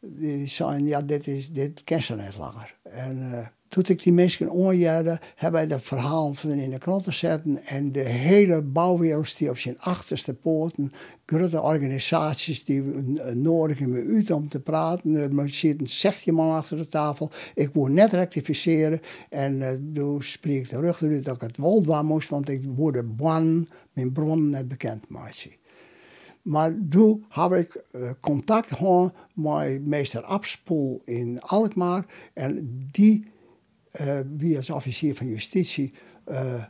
[0.00, 2.76] die zeiden, ja, dit, is, dit ken ze net langer.
[2.82, 7.14] En uh, toen ik die mensen onjaarde, hebben wij dat verhaal van in de kranten
[7.14, 7.64] zetten.
[7.64, 10.92] En de hele bouwwereld die op zijn achterste poorten,
[11.26, 12.82] grote organisaties die
[13.34, 15.14] nodigen me uit om te praten.
[15.14, 17.30] Er zit een 16 man achter de tafel.
[17.54, 19.00] Ik moet net rectificeren.
[19.28, 22.64] En uh, toen spreek ik de rug eruit dat ik het woord moest, want ik
[22.76, 25.50] word bang mijn bron net bekend maken.
[26.42, 27.84] Maar toen heb ik
[28.20, 32.06] contact gehad met meester Abspoel in Alkmaar.
[32.34, 33.24] En die
[34.00, 35.94] uh, wie als officier van justitie
[36.28, 36.64] uh,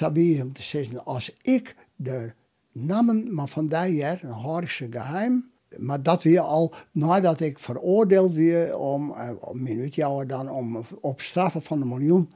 [0.00, 2.32] uh, om te zeggen, als ik de
[2.72, 8.32] namen maar van dat jaar, een Harische geheim, maar dat weer al nadat ik veroordeeld
[8.32, 12.32] weer om, uh, een minuutje dan, om op straffen van een miljoen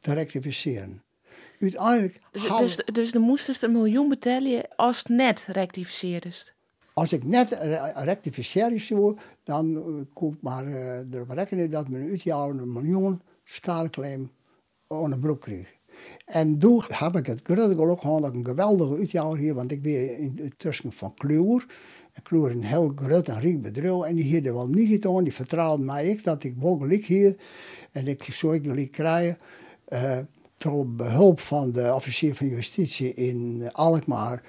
[0.00, 1.02] te rectificeren.
[1.60, 2.20] Uiteindelijk...
[2.30, 6.56] Dus, dus, dus dan moest een miljoen betalen als het net rectificeerd
[6.98, 7.58] als ik net
[7.94, 9.82] rectificeer zou, dan uh,
[10.12, 11.36] kon ik maar uh, erop
[11.70, 14.30] dat men uit een miljoen schadeclaim
[14.86, 15.76] onder broek kreeg.
[16.24, 19.72] En toen heb ik het grote geluk gehad dat ik een geweldige uitjaar hier, want
[19.72, 21.66] ik ben in, tussen van Kluwer.
[22.12, 25.34] En Kluwer een heel groot en rijk bedrijf en die hadden wel niet gedaan, die
[25.34, 27.36] vertrouwde mij ik dat ik wel gelijk hier
[27.92, 29.38] en ik zou gelijk krijgen.
[29.88, 30.18] Uh,
[30.56, 34.42] door behulp van de officier van justitie in Alkmaar,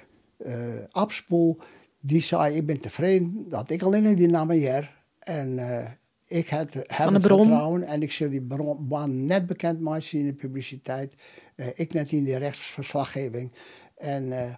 [0.46, 0.54] uh,
[0.92, 1.58] Abspoel,
[2.00, 4.98] die zei, ik ben tevreden dat ik alleen die naam hier.
[5.20, 5.86] En uh,
[6.28, 8.48] ik heb, heb het vertrouwen en ik zal die
[8.80, 11.14] baan net bekend maken in de publiciteit.
[11.56, 13.52] Uh, ik net in de rechtsverslaggeving.
[13.98, 14.54] En uh,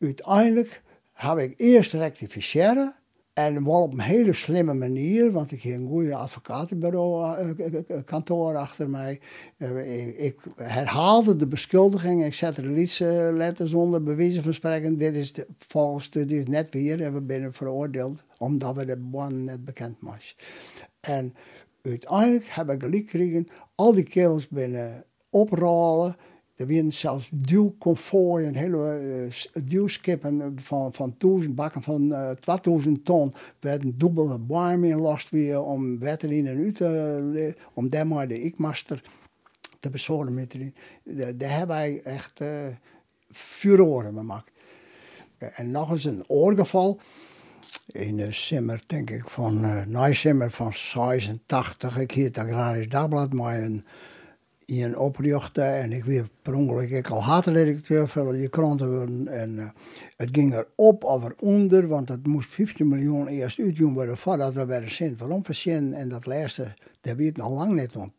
[0.00, 0.82] uiteindelijk
[1.12, 2.94] heb ik eerst rectificeren.
[3.38, 8.56] En wel op een hele slimme manier, want ik heb een goede advocatenbureau, uh, kantoor
[8.56, 9.20] achter mij.
[10.16, 12.98] Ik herhaalde de beschuldiging, ik zette iets
[13.32, 14.96] letters onder, bewijzen spreken.
[14.96, 18.96] Dit is de, volgens dit is net weer en we zijn veroordeeld, omdat we de
[18.96, 20.36] baan net bekend was.
[21.00, 21.34] En
[21.82, 26.16] uiteindelijk heb ik gelijk al die kerels binnen oprollen.
[26.58, 33.04] Er waren zelfs duwcomfort, een hele uh, duwskippen van, van 1000 bakken van uh, 2000
[33.04, 33.34] ton.
[33.60, 38.42] werden dubbele bomen in last weer om wetten in en uit te om daar de
[38.42, 39.02] ikmaster
[39.80, 40.56] te bezorgen met.
[41.38, 42.66] Daar hebben wij echt uh,
[43.32, 44.50] furoren gemaakt.
[45.38, 47.00] En nog eens een oorgeval
[47.86, 51.98] in de simmer, denk ik, van uh, Nijsimmer van 86.
[51.98, 53.84] Ik hield Agrarisch Dagblad, maar een,
[54.70, 59.28] in oprichten en ik weer per ongeluk ik al haatredacteur van die kranten.
[59.28, 59.68] En uh,
[60.16, 64.54] het ging er op of eronder, want het moest 15 miljoen eerst uitdoen worden voordat
[64.54, 65.44] we bij de Sint waarom
[65.92, 68.12] En dat laatste, dat weet al lang niet want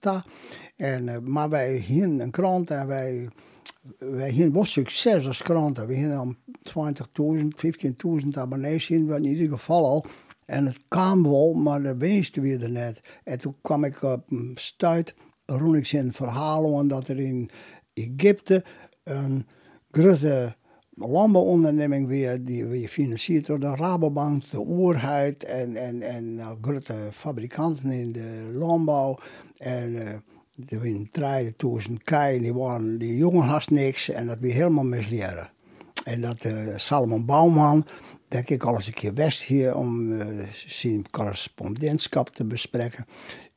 [0.75, 3.29] En, uh, maar wij hingen een krant en wij
[3.97, 5.87] wij wel succes als kranten.
[5.87, 6.37] We hebben om
[7.35, 10.05] 20.000, 15.000 abonnees in, in ieder geval al.
[10.45, 12.99] En het kwam wel, maar de meeste weer er net.
[13.23, 15.15] En toen kwam ik op een stuit,
[15.57, 17.49] roen zijn verhalen, dat er in
[17.93, 18.63] Egypte
[19.03, 19.45] een
[19.91, 20.55] grote
[20.93, 26.95] landbouwonderneming weer, die weer financierd door de Rabobank, de Oerheid en, en, en uh, grote
[27.11, 29.19] fabrikanten in de landbouw.
[29.57, 30.07] En uh,
[30.67, 35.49] Er waren 3000 keien, die, waren, die jongen haast niks en dat weer helemaal misleren.
[36.03, 37.85] En dat uh, Salomon Bouwman,
[38.27, 43.05] denk ik al eens een keer west hier om uh, zijn correspondentschap te bespreken.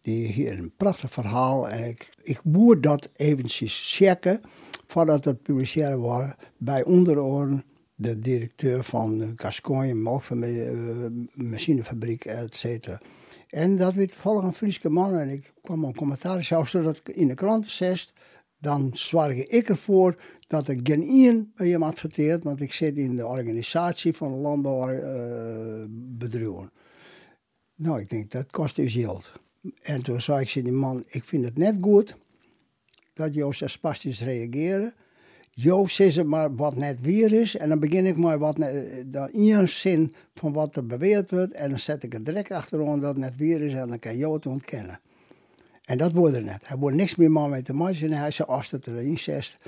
[0.03, 4.41] Die hier een prachtig verhaal en ik, ik moet dat eventjes checken
[4.87, 13.01] voordat het publiceren wordt bij onderoren de directeur van Gascogne, uh, machinefabriek, et cetera.
[13.49, 17.29] En dat werd toevallig een Friese man en ik kwam een commentaar, zodat ik in
[17.29, 18.13] de kranten zest,
[18.59, 23.27] dan zorg ik ervoor dat ik geen bij hem adverteert, want ik zit in de
[23.27, 26.71] organisatie van de landbouwbedrijven.
[27.75, 29.33] nou, ik denk, dat kost dus geld.
[29.83, 32.17] En toen zei ik ze die man, ik vind het net goed
[33.15, 34.95] dat Joost spastisch reageren.
[35.51, 37.57] Joost zegt maar wat net weer is.
[37.57, 38.57] En dan begin ik maar wat
[39.07, 41.53] dan in zin van wat er beweerd wordt.
[41.53, 43.73] En dan zet ik het direct achterom dat het net weer is.
[43.73, 45.01] En dan kan Joost ontkennen.
[45.85, 46.69] En dat wordt er net.
[46.69, 48.13] Hij wordt niks meer mee te maken.
[48.13, 49.59] En hij zei, als het erin zegt,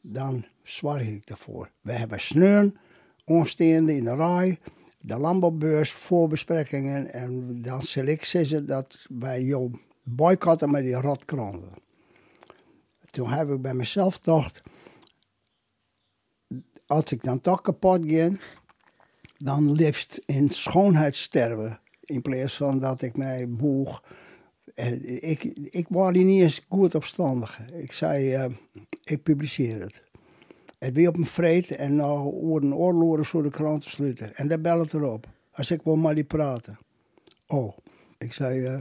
[0.00, 1.70] dan zwaar ik ervoor.
[1.80, 2.76] We hebben sneun,
[3.24, 4.58] onsteende in de rij,
[5.00, 7.12] de landbouwbeurs, voorbesprekingen.
[7.12, 9.70] En dan ik zeggen dat wij jou
[10.02, 11.72] boycotten met die rotkranten.
[13.10, 14.60] Toen heb ik bij mezelf gedacht,
[16.86, 18.40] als ik dan toch kapot ging,
[19.38, 21.80] dan liefst in schoonheid sterven.
[22.00, 24.02] In plaats van dat ik mij boeg.
[25.20, 27.60] Ik, ik was niet eens goed opstandig.
[27.72, 28.54] Ik zei, uh,
[29.04, 30.09] ik publiceer het.
[30.80, 34.36] Het weer op een vreet en nou worden oorlogen voor de krant te sluiten.
[34.36, 35.26] En daar bel het erop.
[35.52, 36.78] Als ik wil maar die praten.
[37.46, 37.76] Oh,
[38.18, 38.80] ik zei, uh,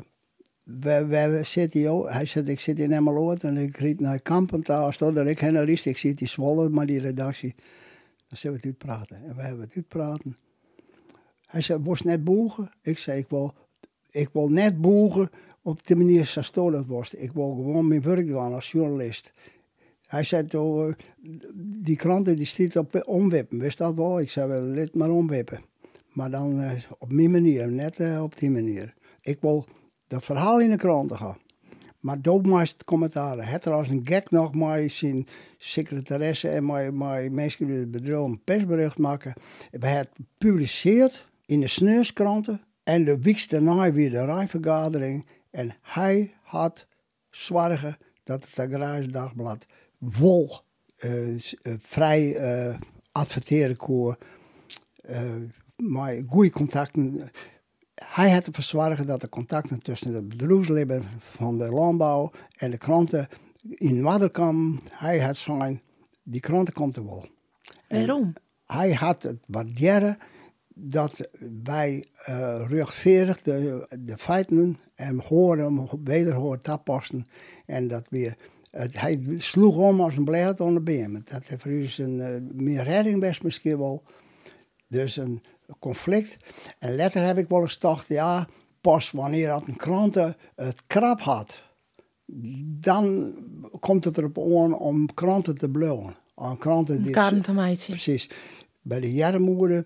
[0.63, 2.25] waar, waar zit hij?
[2.25, 4.91] Zei, ik zit in Emmeloord en ik riep naar Kampentaal.
[4.99, 7.55] Er ik heen ik zit die Zwolle, maar die redactie.
[8.27, 9.17] Dan zullen we het praten.
[9.25, 10.35] En we hebben het uitpraten.
[11.45, 12.71] Hij zei, was net boegen?
[12.81, 13.53] Ik zei, ik wil,
[14.11, 15.29] ik wil net boegen
[15.61, 17.13] op de manier zoals dat was.
[17.13, 19.33] Ik wil gewoon mijn werk doen als journalist.
[20.09, 20.95] Hij zei toen,
[21.81, 24.19] die kranten die stiet op omwippen, wist dat wel?
[24.19, 25.59] Ik zei, wel, let maar omwippen.
[26.09, 28.93] Maar dan uh, op mijn manier, net op die manier.
[29.21, 29.65] Ik wil
[30.07, 31.37] dat verhaal in de kranten gaan.
[31.99, 33.45] Maar doopmeest commentaren.
[33.45, 38.97] Het er een gek nog maar zijn secretaresse en mijn, mensen die het een persbericht
[38.97, 39.33] maken.
[39.71, 42.61] We het gepubliceerd in de sneurskranten.
[42.83, 45.25] En de week daarna weer de rijvergadering.
[45.49, 46.87] En hij had
[47.29, 49.65] zorgen dat het Agrarisch Dagblad
[50.01, 50.59] vol
[50.99, 51.39] uh,
[51.79, 52.75] vrij uh,
[53.11, 53.77] adverteren.
[55.09, 55.33] Uh,
[55.75, 57.31] maar goede contacten
[58.05, 62.77] hij had ervoor zorgen dat de contacten tussen de bedrijfsleven van de landbouw en de
[62.77, 63.27] kranten
[63.69, 65.81] in Waterkam, hij had zijn,
[66.23, 67.25] die kranten komt er wel.
[67.87, 68.33] Waarom?
[68.65, 70.17] hij had het waarderen
[70.73, 71.29] dat
[71.63, 72.69] wij uh,
[73.43, 77.25] de, de feiten en horen, wederhoor tapassen
[77.65, 78.37] en dat weer
[78.71, 81.21] hij sloeg om als een blijheid onder been.
[81.25, 84.03] Dat heeft voor een uh, meer redding best misschien wel.
[84.87, 85.41] Dus een
[85.79, 86.37] conflict.
[86.79, 88.47] En later heb ik wel eens gedacht, ja,
[88.81, 91.63] pas wanneer dat een kranten het krap had,
[92.79, 93.33] dan
[93.79, 96.15] komt het erop aan om kranten te blowen.
[96.35, 97.11] Aan kranten die...
[97.91, 98.29] Precies.
[98.81, 99.85] Bij de jarmoeder,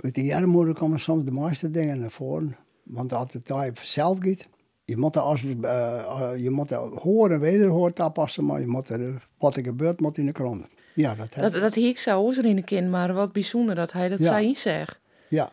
[0.00, 2.56] met de jarmoeder komen soms de mooiste dingen naar voren.
[2.82, 4.46] Want als het daar zelf gaat,
[4.84, 9.56] je moet er als, uh, je moet horen, wederhoor aanpassen, maar je moet er, wat
[9.56, 10.68] er gebeurt, moet in de kranten.
[10.94, 14.18] Ja, dat, dat, dat ik zou in de kind, maar wat bijzonder dat hij dat
[14.18, 14.24] ja.
[14.24, 14.98] zei zegt.
[15.28, 15.52] Ja.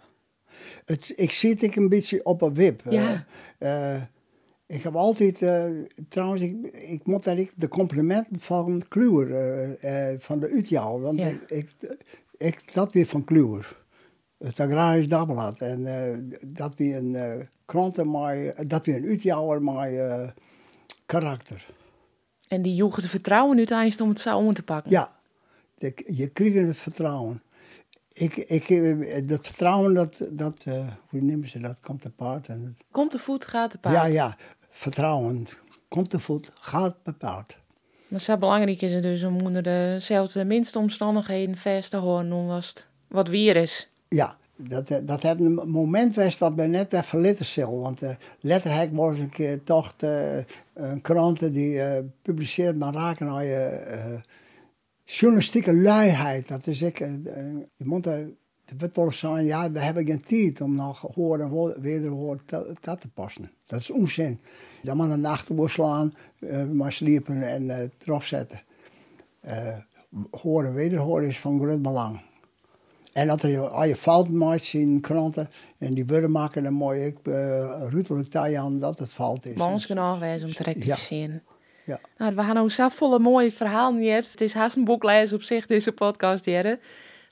[0.86, 2.82] Het, ik zit ik een beetje op een wip.
[2.90, 3.26] Ja.
[3.60, 4.02] Uh,
[4.66, 5.64] ik heb altijd, uh,
[6.10, 9.28] trouwens, ik, ik moet eigenlijk de complimenten van Kluwer,
[10.20, 11.70] van de Utjaal, want ik, ik,
[12.38, 13.78] ik, dat weer van Kluwer.
[14.40, 15.62] Het Agrarisch Dagblad.
[15.62, 19.90] En dat weer een kranten, maar dat weer een Utjouwer, maar
[21.06, 21.66] karakter.
[22.48, 24.92] En die joegen te vertrouwen uiteindelijk om het zo om te pakken?
[24.92, 25.16] Ja,
[26.06, 27.42] je kreeg het vertrouwen
[28.20, 32.48] ik, ik, dat vertrouwen, dat, dat uh, hoe nemen ze dat, komt te paard.
[32.48, 33.96] En het, komt de voet, gaat de paard.
[33.96, 34.38] Ja, ja,
[34.70, 35.48] vertrouwen.
[35.88, 37.58] Komt de voet, gaat de paard.
[38.08, 43.28] Maar zo belangrijk is het dus om onder dezelfde minste omstandigheden vast te was wat
[43.28, 43.90] weer is.
[44.10, 47.80] Ja, dat, eh, dat het een moment was wat bij net even lettercel.
[47.80, 50.38] Want uh, letterlijk was een keer toch uh,
[50.74, 54.20] een krant die uh, publiceert maar raken naar je
[55.03, 56.47] journalistieke luiheid.
[56.47, 57.10] Dat is ik, uh,
[57.76, 58.30] je moet er,
[58.66, 58.91] het
[59.22, 62.39] wel ja, we hebben geen tijd om nog horen wederhoor
[62.82, 63.51] dat te passen.
[63.66, 64.39] Dat is onzin.
[64.84, 68.64] Dan moet een nacht slaan, uh, maar sliepen en uh.
[69.45, 69.78] Uh,
[70.32, 72.20] horen wederhoor is van groot belang.
[73.14, 77.05] En dat er al je fout maakt in kranten en die willen maken dan mooi
[77.05, 79.55] ik uh, ruttelijk aan dat het fout is.
[79.55, 81.43] Maar ons om te rectificeren.
[81.86, 81.99] Ja.
[82.18, 84.16] Nou, we gaan nou zo volle mooie verhalen hier.
[84.16, 86.80] Het is haast een boeklezen op zich, deze podcast hier.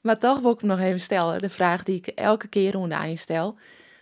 [0.01, 1.41] Maar toch wil ik hem nog even stellen.
[1.41, 3.55] De vraag die ik elke keer onder aan stel.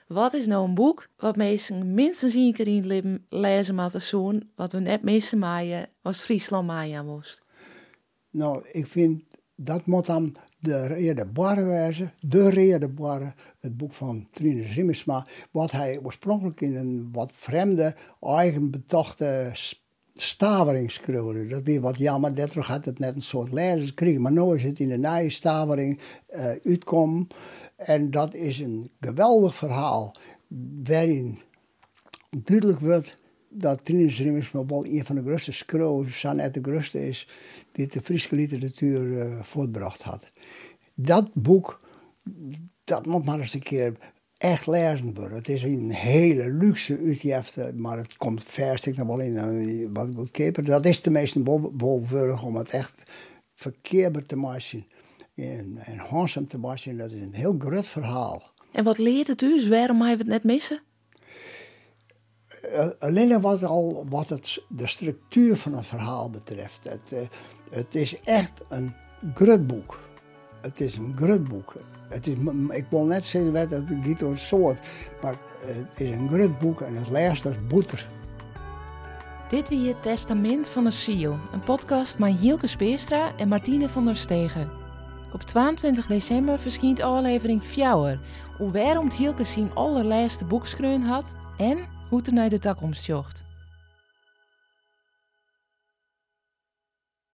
[0.08, 4.48] Wat is nou een boek wat mensen minstens één keer in het leven lezen zoen,
[4.56, 7.42] wat we net missen maaien, was Friesland Maya moest?
[8.32, 9.24] Nou, ik vind
[9.56, 15.26] dat moet dan de Rede Barre wezen, de Rede Barre, het boek van Trine Rimmersma,
[15.52, 19.52] wat hij oorspronkelijk in een wat vreemde, eigen betochte
[20.14, 21.48] stavering schreeuwde.
[21.48, 24.64] Dat weer wat jammer, daardoor had het net een soort lezers kregen, maar nu is
[24.64, 26.00] het in de nieuwe stavering
[26.36, 27.28] uh, uitkomen.
[27.76, 30.16] En dat is een geweldig verhaal
[30.84, 31.40] waarin
[32.44, 33.18] duidelijk wordt
[33.50, 37.28] dat Trinus Rimmersma wel een van de grootste schreeuwers, net de grootste is,
[37.76, 40.28] die de Friese literatuur uh, voortbracht had.
[40.94, 41.82] Dat boek,
[42.84, 43.94] dat moet maar eens een keer
[44.38, 45.38] echt lezen worden.
[45.38, 50.10] Het is een hele luxe uitgifte, maar het komt verstik nog wel in een wat
[50.16, 50.64] goedkoper.
[50.64, 51.40] Dat is de meeste
[51.72, 53.12] bolwerk om het echt
[53.54, 54.86] verkeerbaar te maken
[55.36, 56.98] en, en handsome te maken.
[56.98, 58.54] Dat is een heel groot verhaal.
[58.72, 59.70] En wat leert het u?
[59.70, 60.80] Waarom hij het net missen?
[62.74, 66.84] Uh, alleen wat, al, wat het, de structuur van het verhaal betreft.
[66.84, 67.20] Het, uh,
[67.72, 68.94] het is echt een
[69.34, 70.00] grutboek.
[70.62, 71.74] Het is een grutboek.
[72.10, 72.36] Het is,
[72.70, 74.80] ik wil net zeggen dat het gaat een soort,
[75.22, 78.08] maar het is een grutboek en het leest als boeter.
[79.50, 84.06] Dit wie het Testament van de Ziel, een podcast met Hielke Speerstra en Martine van
[84.06, 84.72] der Stegen.
[85.34, 88.20] Op 22 december verschijnt aflevering Fjouwer,
[88.58, 91.78] hoe waarom Hielke zijn allerlaatste boekskreun had en
[92.10, 93.45] hoe naar de toekomst jocht.